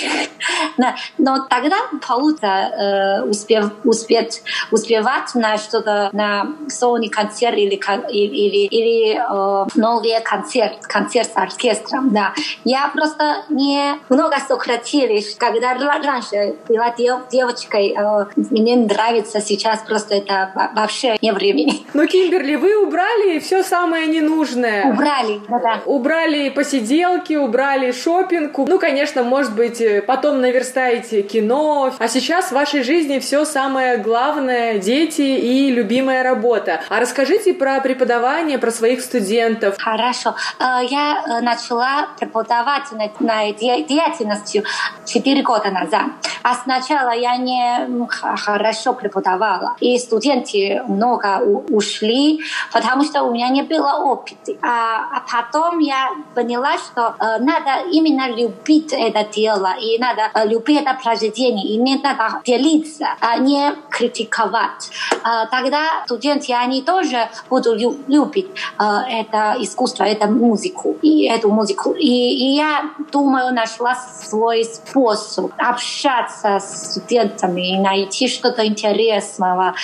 [1.18, 1.76] Но тогда
[2.07, 7.80] получится э, успев, успеть, успевать на что-то, на Sony концерт или,
[8.11, 12.32] или, или э, новый концерт, концерт с оркестром, да.
[12.64, 20.16] Я просто не много сократились, когда раньше была дев, девочкой, э, мне нравится сейчас просто
[20.16, 21.87] это вообще не времени.
[21.95, 24.93] Ну, Кимберли, вы убрали все самое ненужное.
[24.93, 25.81] Убрали, да, да.
[25.85, 28.57] Убрали посиделки, убрали шопинг.
[28.59, 31.93] Ну, конечно, может быть, потом наверстаете кино.
[31.99, 36.81] А сейчас в вашей жизни все самое главное, дети и любимая работа.
[36.89, 39.76] А расскажите про преподавание, про своих студентов.
[39.79, 40.35] Хорошо.
[40.61, 42.85] Э, я э, начала преподавать
[43.20, 44.62] на деятельностью
[45.07, 46.07] 4 года назад.
[46.43, 48.57] А сначала я не хорошо
[48.92, 49.76] преподавала.
[49.80, 52.40] И студенты много ушли,
[52.72, 54.52] потому что у меня не было опыта.
[54.62, 60.82] А, а потом я поняла, что э, надо именно любить это дело, и надо любить
[60.82, 64.90] это произведение, и не надо делиться, а не критиковать.
[65.22, 71.92] А, тогда студенты, они тоже будут любить а, это искусство, эту музыку, и эту музыку.
[71.92, 79.74] И, и я думаю, нашла свой способ общаться с студентами и найти что-то интересного.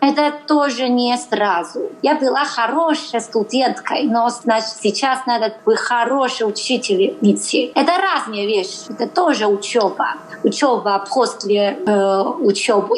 [0.00, 1.90] Это тоже не сразу.
[2.02, 7.72] Я была хорошей студенткой, но значит, сейчас надо быть хорошей учительницей.
[7.74, 8.90] Это разные вещи.
[8.90, 10.14] Это тоже учеба.
[10.44, 12.96] Учеба после э, учебы.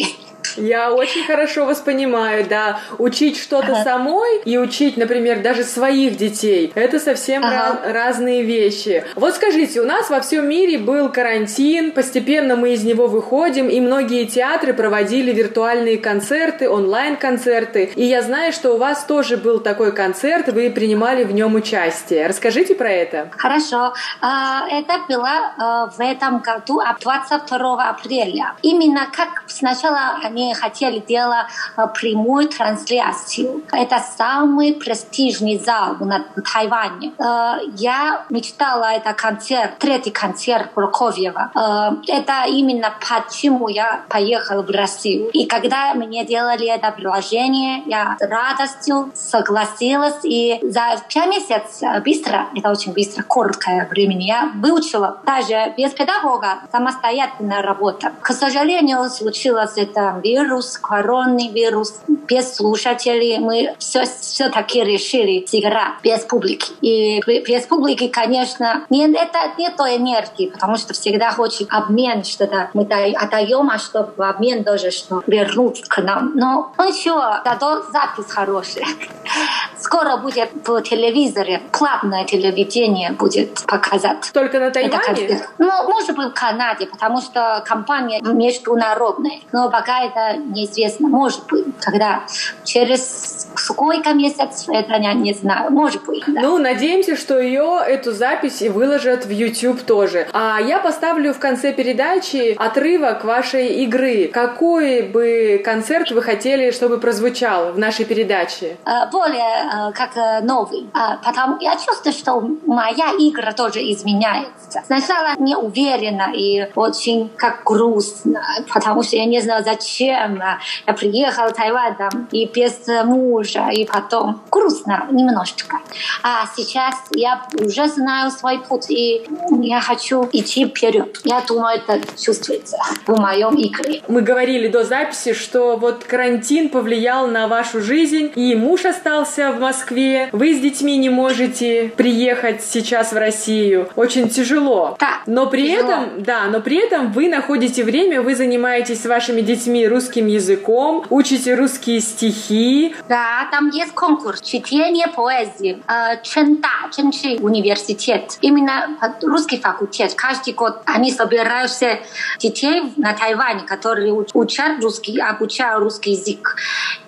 [0.56, 2.80] Я очень хорошо вас понимаю, да.
[2.98, 3.84] Учить что-то ага.
[3.84, 7.80] самой и учить, например, даже своих детей, это совсем ага.
[7.82, 9.04] ra- разные вещи.
[9.14, 13.80] Вот скажите, у нас во всем мире был карантин, постепенно мы из него выходим, и
[13.80, 17.92] многие театры проводили виртуальные концерты, онлайн-концерты.
[17.94, 22.26] И я знаю, что у вас тоже был такой концерт, вы принимали в нем участие.
[22.26, 23.30] Расскажите про это.
[23.36, 23.92] Хорошо.
[24.20, 28.54] А, это было а, в этом году 22 апреля.
[28.62, 33.62] Именно как сначала они хотели делать э, прямую трансляцию.
[33.72, 37.12] Это самый престижный зал на Тайване.
[37.18, 41.50] Э, я мечтала это концерт, третий концерт Прокофьева.
[41.54, 45.30] Э, это именно почему я поехала в Россию.
[45.32, 50.18] И когда мне делали это приложение, я с радостью согласилась.
[50.24, 56.60] И за пять месяцев быстро, это очень быстро, короткое время, я выучила даже без педагога
[56.72, 58.12] самостоятельная работа.
[58.20, 62.00] К сожалению, случилось это вирус, коронный вирус.
[62.06, 66.72] Без слушателей мы все, все-таки решили сыграть без публики.
[66.80, 72.70] И без публики, конечно, не, это не той энергии, потому что всегда хочет обмен, что-то
[72.74, 76.32] мы отдаем, а чтобы в обмен тоже что вернуть к нам.
[76.34, 78.84] Но ну, ничего, зато запись хорошая.
[79.78, 84.30] Скоро будет по телевизоре, платное телевидение будет показать.
[84.32, 85.40] Только на Тайване?
[85.58, 89.40] Ну, может быть, в Канаде, потому что компания международная.
[89.52, 91.08] Но пока это неизвестно.
[91.08, 92.24] Может быть, когда
[92.64, 95.70] через сколько месяцев, это я не знаю.
[95.70, 96.40] Может быть, да.
[96.40, 100.28] Ну, надеемся, что ее, эту запись и выложат в YouTube тоже.
[100.32, 104.28] А я поставлю в конце передачи отрывок вашей игры.
[104.32, 108.76] Какой бы концерт вы хотели, чтобы прозвучал в нашей передаче?
[108.86, 110.88] Э, более э, как э, новый.
[111.24, 114.82] Потому я чувствую, что моя игра тоже изменяется.
[114.86, 118.42] Сначала не уверена и очень как грустно,
[118.72, 120.58] потому что я не знаю, зачем я
[120.94, 125.78] приехала в Тайвань там, и без мужа, и потом грустно немножечко.
[126.22, 129.26] А сейчас я уже знаю свой путь, и
[129.62, 131.20] я хочу идти вперед.
[131.24, 134.02] Я думаю, это чувствуется в моем игре.
[134.08, 139.60] Мы говорили до записи, что вот карантин повлиял на вашу жизнь, и муж остался в
[139.60, 143.88] Москве, вы с детьми не можете приехать сейчас в Россию.
[143.96, 144.96] Очень тяжело.
[145.00, 145.90] Да, но при тяжело.
[145.90, 151.04] этом, да, но при этом вы находите время, вы занимаетесь с вашими детьми русским языком,
[151.10, 152.94] учите русские стихи.
[153.08, 155.82] Да, там есть конкурс чтение поэзии.
[155.88, 158.38] Э, Чента, Ченчи университет.
[158.40, 160.14] Именно русский факультет.
[160.14, 162.02] Каждый год они собирают все
[162.38, 166.56] детей на Тайване, которые учат русский, обучают русский язык.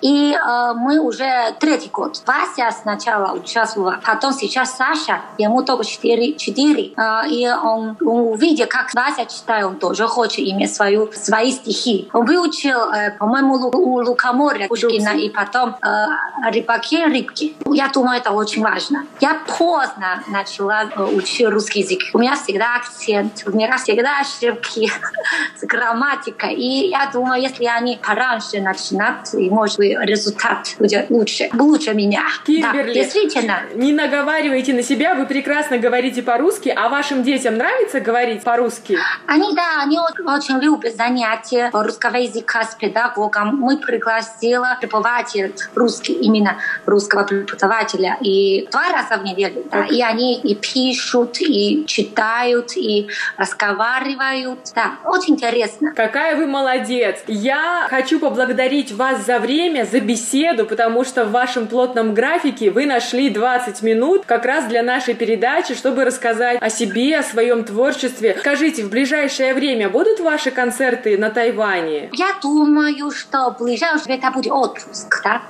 [0.01, 2.21] И э, мы уже третий год.
[2.25, 8.67] Вася сначала участвовала, потом сейчас Саша, ему только 4, 4 э, и он, он увидел,
[8.67, 12.09] как Вася читает, он тоже хочет иметь свою, свои стихи.
[12.13, 16.05] Он выучил, э, по-моему, у Лукоморья Пушкина и потом э,
[16.51, 17.55] рыбаки, рыбки.
[17.65, 19.05] Я думаю, это очень важно.
[19.19, 22.01] Я поздно начала э, учить русский язык.
[22.13, 24.91] У меня всегда акцент, у меня всегда ошибки
[25.57, 26.53] с грамматикой.
[26.53, 32.23] И я думаю, если они пораньше начинают, и может быть результат будет лучше, лучше меня.
[32.45, 33.59] Кимберли, да, действительно.
[33.75, 38.97] Не наговаривайте на себя, вы прекрасно говорите по-русски, а вашим детям нравится говорить по-русски?
[39.27, 43.57] Они, да, они очень любят занятия русского языка с педагогом.
[43.57, 49.63] Мы пригласили преподавателя русский, именно русского преподавателя, и два раза в неделю.
[49.71, 53.07] Да, и они и пишут, и читают, и
[53.37, 54.59] разговаривают.
[54.75, 55.93] Да, очень интересно.
[55.95, 57.23] Какая вы молодец!
[57.27, 62.85] Я хочу поблагодарить вас за время, за беседу, потому что в вашем плотном графике вы
[62.85, 68.35] нашли 20 минут как раз для нашей передачи, чтобы рассказать о себе, о своем творчестве.
[68.39, 72.09] Скажите, в ближайшее время будут ваши концерты на Тайване?
[72.13, 72.50] Я думаю,
[73.11, 75.21] что в ближайшее это будет отпуск.
[75.23, 75.41] Да?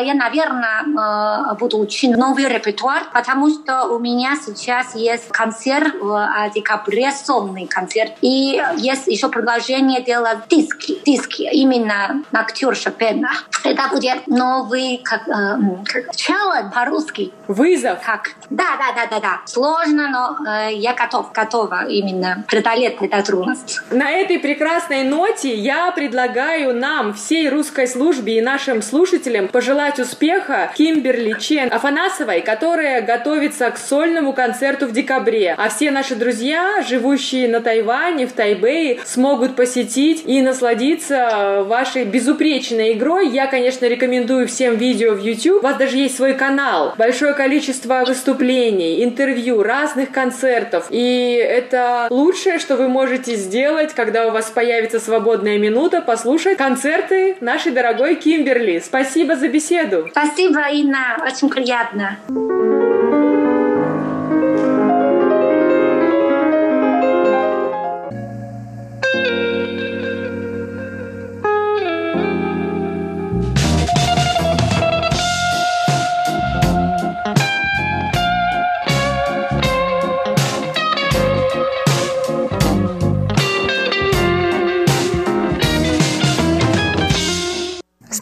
[0.00, 7.12] Я, наверное, буду учить новый репертуар, потому что у меня сейчас есть концерт в декабре,
[7.12, 8.12] сонный концерт.
[8.20, 13.30] И есть еще предложение делать диски, диски именно актер Шопена.
[13.64, 17.32] Это будет новый как, э, как челлендж по-русски.
[17.48, 18.00] Вызов?
[18.04, 18.30] Как?
[18.50, 19.40] Да, да, да, да, да.
[19.46, 23.80] Сложно, но э, я готов, готова именно преодолеть эту трудность.
[23.90, 26.37] На этой прекрасной ноте я предлагаю
[26.72, 33.78] нам, всей русской службе и нашим слушателям пожелать успеха Кимберли Чен Афанасовой, которая готовится к
[33.78, 35.54] сольному концерту в декабре.
[35.56, 42.92] А все наши друзья, живущие на Тайване, в Тайбэе, смогут посетить и насладиться вашей безупречной
[42.92, 43.28] игрой.
[43.28, 45.62] Я, конечно, рекомендую всем видео в YouTube.
[45.62, 46.94] У вас даже есть свой канал.
[46.96, 50.86] Большое количество выступлений, интервью, разных концертов.
[50.90, 57.36] И это лучшее, что вы можете сделать, когда у вас появится свободная минута, послушать концерты
[57.40, 58.82] нашей дорогой Кимберли.
[58.84, 60.08] Спасибо за беседу.
[60.10, 61.16] Спасибо, Инна.
[61.24, 62.18] Очень приятно.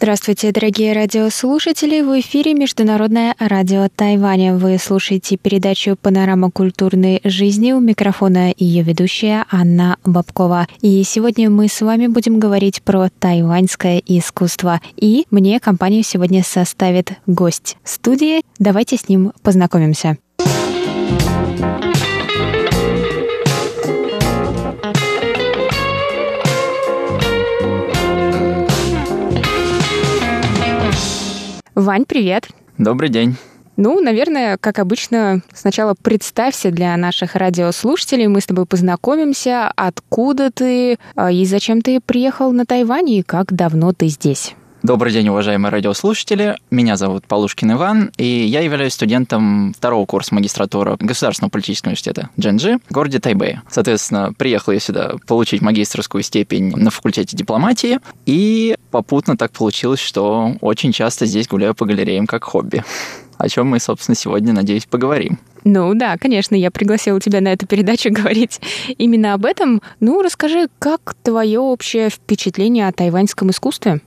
[0.07, 2.00] Здравствуйте, дорогие радиослушатели!
[2.00, 4.54] В эфире Международное радио Тайваня.
[4.54, 7.72] Вы слушаете передачу «Панорама культурной жизни».
[7.72, 10.68] У микрофона ее ведущая Анна Бабкова.
[10.80, 14.80] И сегодня мы с вами будем говорить про тайваньское искусство.
[14.94, 18.42] И мне компанию сегодня составит гость студии.
[18.61, 20.18] Давайте с ним познакомимся.
[31.87, 32.49] Вань, привет.
[32.78, 33.37] Добрый день.
[33.76, 40.99] Ну, наверное, как обычно, сначала представься для наших радиослушателей, мы с тобой познакомимся, откуда ты
[41.14, 44.57] а, и зачем ты приехал на Тайвань и как давно ты здесь.
[44.87, 46.55] Добрый день, уважаемые радиослушатели.
[46.70, 52.78] Меня зовут Полушкин Иван, и я являюсь студентом второго курса магистратуры Государственного политического университета Дженджи
[52.89, 53.59] в городе Тайбэй.
[53.68, 60.55] Соответственно, приехал я сюда получить магистрскую степень на факультете дипломатии, и попутно так получилось, что
[60.61, 62.84] очень часто здесь гуляю по галереям как хобби
[63.39, 65.41] о чем мы, собственно, сегодня, надеюсь, поговорим.
[65.69, 68.61] Ну да, конечно, я пригласила тебя на эту передачу говорить
[68.99, 69.83] именно об этом.
[69.99, 74.01] Ну, расскажи, как твое общее впечатление о тайваньском искусстве?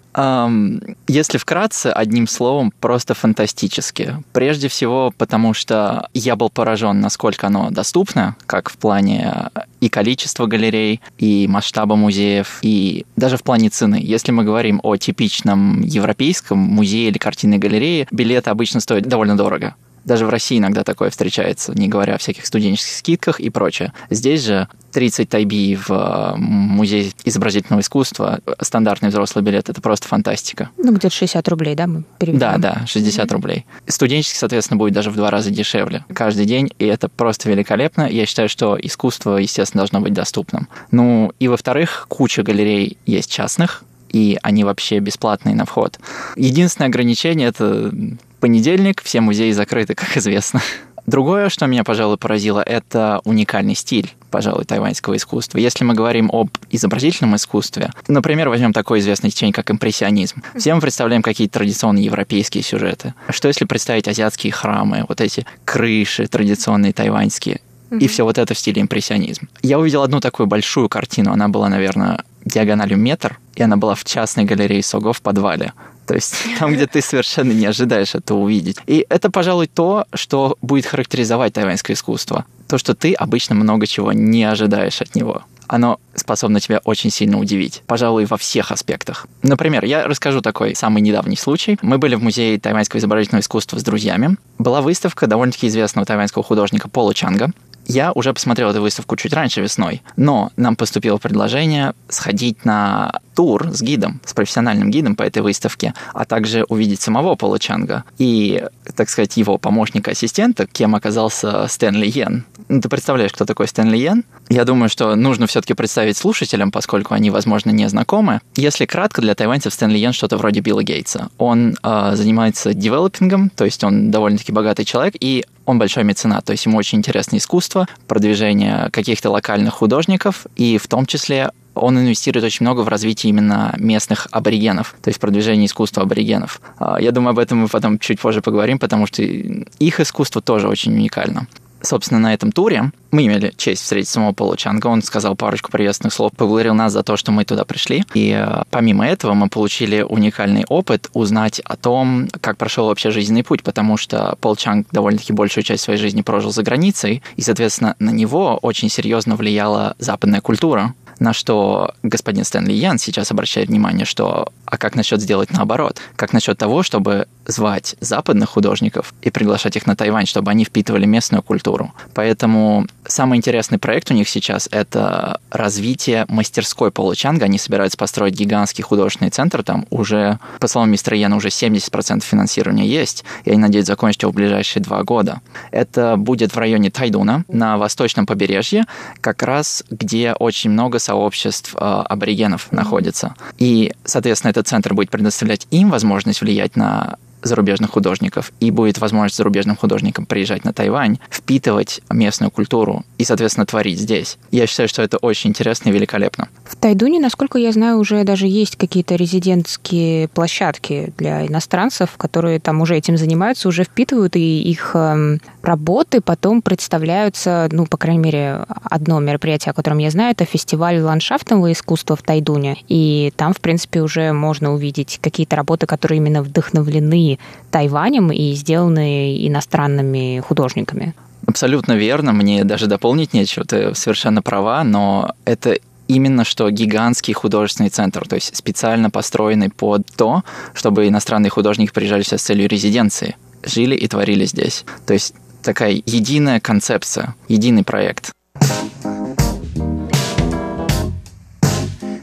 [1.08, 4.16] Если вкратце, одним словом, просто фантастически.
[4.32, 9.50] Прежде всего, потому что я был поражен, насколько оно доступно, как в плане
[9.82, 14.00] и количества галерей, и масштаба музеев, и даже в плане цены.
[14.02, 19.76] Если мы говорим о типичном европейском музее или картинной галерее, билеты обычно стоят довольно дорого.
[20.06, 23.94] Даже в России иногда такое встречается, не говоря о всяких студенческих скидках и прочее.
[24.10, 30.70] Здесь же 30 тайби в э, музей изобразительного искусства, стандартный взрослый билет, это просто фантастика.
[30.78, 32.40] Ну, где-то 60 рублей, да, мы переведем?
[32.40, 33.32] Да, да, 60 mm-hmm.
[33.34, 33.66] рублей.
[33.88, 38.10] Студенческий, соответственно, будет даже в два раза дешевле каждый день, и это просто великолепно.
[38.10, 40.68] Я считаю, что искусство, естественно, должно быть доступным.
[40.92, 46.00] Ну, и во-вторых, куча галерей есть частных, и они вообще бесплатные на вход.
[46.36, 47.92] Единственное ограничение— это
[48.40, 50.62] понедельник, все музеи закрыты, как известно.
[51.10, 55.58] Другое, что меня, пожалуй, поразило, это уникальный стиль, пожалуй, тайваньского искусства.
[55.58, 60.44] Если мы говорим об изобразительном искусстве, например, возьмем такое известное течение, как импрессионизм.
[60.56, 63.16] Все мы представляем какие-то традиционные европейские сюжеты.
[63.30, 67.62] Что если представить азиатские храмы, вот эти крыши традиционные тайваньские,
[67.92, 69.50] и все вот это в стиле импрессионизм.
[69.64, 74.04] Я увидел одну такую большую картину, она была, наверное, диагональю метр, и она была в
[74.04, 75.74] частной галерее Сого в подвале.
[76.10, 78.78] То есть там, где ты совершенно не ожидаешь это увидеть.
[78.88, 82.46] И это, пожалуй, то, что будет характеризовать тайваньское искусство.
[82.68, 87.38] То, что ты обычно много чего не ожидаешь от него оно способно тебя очень сильно
[87.38, 87.84] удивить.
[87.86, 89.28] Пожалуй, во всех аспектах.
[89.44, 91.78] Например, я расскажу такой самый недавний случай.
[91.84, 94.36] Мы были в музее тайваньского изобразительного искусства с друзьями.
[94.58, 97.52] Была выставка довольно-таки известного тайваньского художника Пола Чанга.
[97.90, 103.68] Я уже посмотрел эту выставку чуть раньше весной, но нам поступило предложение сходить на тур
[103.74, 108.64] с гидом, с профессиональным гидом по этой выставке, а также увидеть самого Пола Чанга и,
[108.96, 112.46] так сказать, его помощника-ассистента, кем оказался Стэнли Йен.
[112.68, 114.24] Ну, ты представляешь, кто такой Стэнли Йен?
[114.50, 118.42] Я думаю, что нужно все-таки представить слушателям, поскольку они, возможно, не знакомы.
[118.56, 121.30] Если кратко, для тайваньцев Стэнли Йен что-то вроде Билла Гейтса.
[121.40, 126.52] Он э, занимается девелопингом, то есть он довольно-таки богатый человек, и он большой меценат, то
[126.52, 132.44] есть ему очень интересно искусство, продвижение каких-то локальных художников, и в том числе он инвестирует
[132.44, 136.60] очень много в развитие именно местных аборигенов, то есть продвижение искусства аборигенов.
[136.78, 140.68] А, я думаю, об этом мы потом чуть позже поговорим, потому что их искусство тоже
[140.68, 141.48] очень уникально
[141.82, 144.88] собственно, на этом туре мы имели честь встретить самого Пола Чанга.
[144.88, 148.04] Он сказал парочку приветственных слов, поблагодарил нас за то, что мы туда пришли.
[148.14, 153.44] И э, помимо этого мы получили уникальный опыт узнать о том, как прошел вообще жизненный
[153.44, 157.96] путь, потому что Пол Чанг довольно-таки большую часть своей жизни прожил за границей, и, соответственно,
[158.00, 160.94] на него очень серьезно влияла западная культура.
[161.20, 166.00] На что господин Стэнли Ян сейчас обращает внимание, что а как насчет сделать наоборот?
[166.16, 171.06] Как насчет того, чтобы звать западных художников и приглашать их на Тайвань, чтобы они впитывали
[171.06, 171.92] местную культуру?
[172.14, 177.46] Поэтому самый интересный проект у них сейчас— это развитие мастерской Получанга.
[177.46, 179.64] Они собираются построить гигантский художественный центр.
[179.64, 184.32] Там уже, по словам мистера Яна, уже 70% финансирования есть, и они надеются закончить его
[184.32, 185.42] в ближайшие два года.
[185.72, 188.86] Это будет в районе Тайдуна, на восточном побережье,
[189.20, 193.34] как раз где очень много сообществ э, аборигенов находится.
[193.58, 199.38] И, соответственно, этот центр будет предоставлять им возможность влиять на зарубежных художников, и будет возможность
[199.38, 204.38] зарубежным художникам приезжать на Тайвань, впитывать местную культуру и, соответственно, творить здесь.
[204.52, 206.50] Я считаю, что это очень интересно и великолепно.
[206.64, 212.82] В Тайдуне, насколько я знаю, уже даже есть какие-то резидентские площадки для иностранцев, которые там
[212.82, 218.66] уже этим занимаются, уже впитывают, и их эм, работы потом представляются, ну, по крайней мере,
[218.84, 222.78] одно мероприятие, о котором я знаю, это фестиваль ландшафтного искусства в Тайдуне.
[222.88, 227.29] И там, в принципе, уже можно увидеть какие-то работы, которые именно вдохновлены
[227.70, 231.14] Тайванем и сделаны иностранными художниками.
[231.46, 235.78] Абсолютно верно, мне даже дополнить нечего, ты совершенно права, но это
[236.08, 242.24] именно что гигантский художественный центр, то есть специально построенный под то, чтобы иностранные художники приезжали
[242.24, 244.86] сюда с целью резиденции, жили и творили здесь.
[245.06, 248.32] То есть такая единая концепция, единый проект.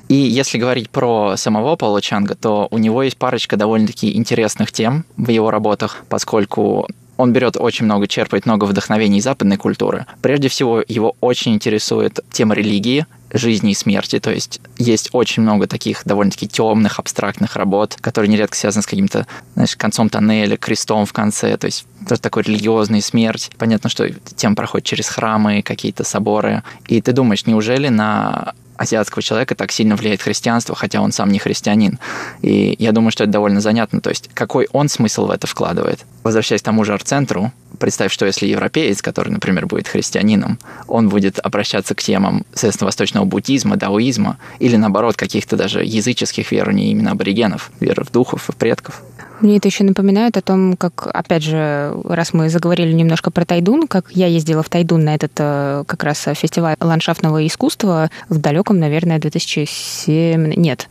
[0.08, 5.04] И если говорить про самого Пола Чанга, то у него есть парочка довольно-таки интересных тем
[5.16, 10.06] в его работах, поскольку он берет очень много, черпает много вдохновений западной культуры.
[10.20, 15.66] Прежде всего, его очень интересует тема религии, жизни и смерти, то есть есть очень много
[15.66, 21.12] таких довольно-таки темных, абстрактных работ, которые нередко связаны с каким-то, знаешь, концом тоннеля, крестом в
[21.12, 23.50] конце, то есть тоже такой религиозный смерть.
[23.58, 26.62] Понятно, что тема проходит через храмы, какие-то соборы.
[26.86, 31.38] И ты думаешь, неужели на азиатского человека так сильно влияет христианство, хотя он сам не
[31.38, 31.98] христианин.
[32.42, 34.00] И я думаю, что это довольно занятно.
[34.00, 36.04] То есть, какой он смысл в это вкладывает?
[36.26, 40.58] Возвращаясь к тому же арт-центру, представь, что если европеец, который, например, будет христианином,
[40.88, 46.90] он будет обращаться к темам, соответственно, восточного буддизма, даоизма, или, наоборот, каких-то даже языческих верований
[46.90, 49.04] именно аборигенов, веры в духов и предков.
[49.40, 53.86] Мне это еще напоминает о том, как, опять же, раз мы заговорили немножко про Тайдун,
[53.86, 58.78] как я ездила в Тайдун на этот э, как раз фестиваль ландшафтного искусства в далеком,
[58.80, 60.54] наверное, 2007...
[60.56, 60.88] Нет,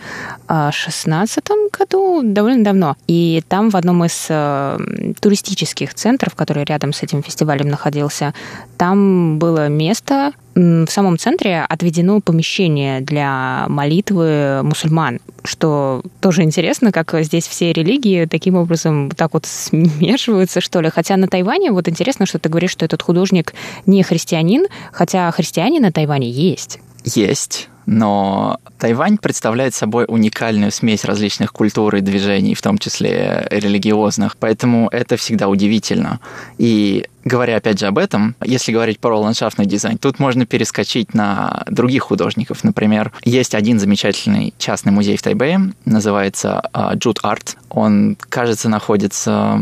[0.47, 1.43] 16
[1.77, 2.95] году, довольно давно.
[3.07, 4.77] И там в одном из э,
[5.25, 8.35] туристических центров, который рядом с этим фестивалем находился,
[8.77, 17.15] там было место, в самом центре отведено помещение для молитвы мусульман, что тоже интересно, как
[17.23, 20.91] здесь все религии таким образом так вот смешиваются, что ли.
[20.91, 23.55] Хотя на Тайване, вот интересно, что ты говоришь, что этот художник
[23.87, 26.79] не христианин, хотя христиане на Тайване есть.
[27.03, 34.37] Есть но Тайвань представляет собой уникальную смесь различных культур и движений, в том числе религиозных,
[34.37, 36.19] поэтому это всегда удивительно.
[36.57, 41.63] И говоря опять же об этом, если говорить про ландшафтный дизайн, тут можно перескочить на
[41.67, 42.63] других художников.
[42.63, 46.61] Например, есть один замечательный частный музей в Тайбэе, называется
[46.95, 47.57] Джуд Арт.
[47.69, 49.59] Он, кажется, находится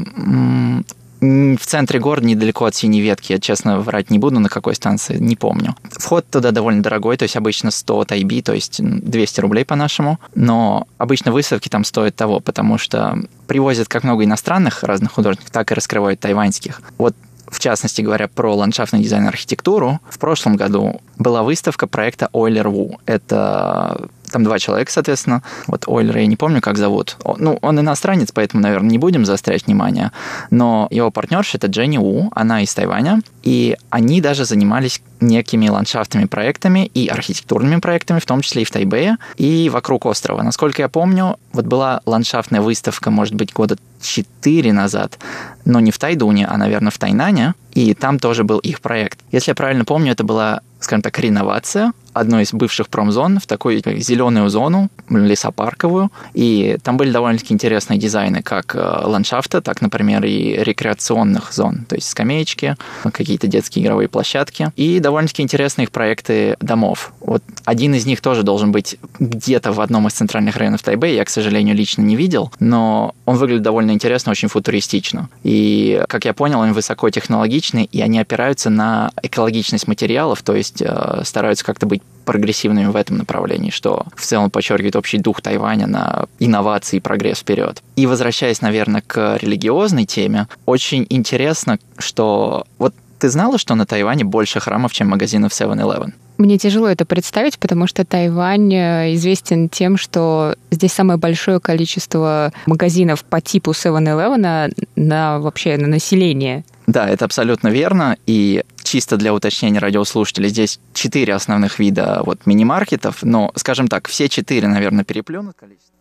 [1.23, 3.31] в центре города, недалеко от Синей Ветки.
[3.31, 5.75] Я, честно, врать не буду, на какой станции, не помню.
[5.91, 10.19] Вход туда довольно дорогой, то есть обычно 100 тайби, то есть 200 рублей по-нашему.
[10.35, 13.17] Но обычно выставки там стоят того, потому что
[13.47, 16.81] привозят как много иностранных разных художников, так и раскрывают тайваньских.
[16.97, 17.15] Вот
[17.47, 22.67] в частности говоря про ландшафтный дизайн и архитектуру, в прошлом году была выставка проекта Ойлер
[22.67, 22.99] Ву.
[23.05, 25.43] Это там два человека, соответственно.
[25.67, 27.17] Вот Ойлера я не помню, как зовут.
[27.37, 30.11] Ну, он иностранец, поэтому, наверное, не будем заострять внимание.
[30.49, 33.21] Но его партнерша— это Дженни У, она из Тайваня.
[33.43, 38.71] И они даже занимались некими ландшафтными проектами и архитектурными проектами, в том числе и в
[38.71, 40.41] Тайбэе, и вокруг острова.
[40.41, 45.17] Насколько я помню, вот была ландшафтная выставка, может быть, года четыре назад,
[45.63, 49.19] но не в Тайдуне, а, наверное, в Тайнане, и там тоже был их проект.
[49.31, 53.81] Если я правильно помню, это была скажем так, реновация одной из бывших промзон в такую
[54.01, 56.11] зеленую зону, лесопарковую.
[56.33, 61.85] И там были довольно-таки интересные дизайны как э, ландшафта, так, например, и рекреационных зон.
[61.87, 62.75] То есть скамеечки,
[63.11, 64.71] какие-то детские игровые площадки.
[64.75, 67.13] И довольно-таки интересные их проекты домов.
[67.19, 71.15] Вот один из них тоже должен быть где-то в одном из центральных районов Тайбэя.
[71.15, 75.29] Я, к сожалению, лично не видел, но он выглядит довольно интересно, очень футуристично.
[75.43, 81.21] И, как я понял, он высокотехнологичный, и они опираются на экологичность материалов, то есть э,
[81.23, 86.25] стараются как-то быть прогрессивными в этом направлении, что в целом подчеркивает общий дух Тайваня на
[86.39, 87.81] инновации и прогресс вперед.
[87.95, 94.25] И возвращаясь, наверное, к религиозной теме, очень интересно, что вот ты знала, что на Тайване
[94.25, 96.13] больше храмов, чем магазинов 7-Eleven?
[96.37, 102.51] Мне тяжело это представить, потому что Тайвань э, известен тем, что здесь самое большое количество
[102.65, 106.65] магазинов по типу 7-Eleven на вообще на население.
[106.87, 108.17] Да, это абсолютно верно.
[108.25, 114.29] И чисто для уточнения радиослушателей, здесь четыре основных вида вот мини-маркетов, но, скажем так, все
[114.29, 115.93] четыре, наверное, переплюнут количество.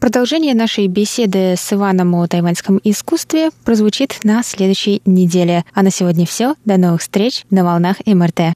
[0.00, 5.64] Продолжение нашей беседы с Иваном о тайваньском искусстве прозвучит на следующей неделе.
[5.74, 6.54] А на сегодня все.
[6.64, 8.54] До новых встреч на волнах МРТ.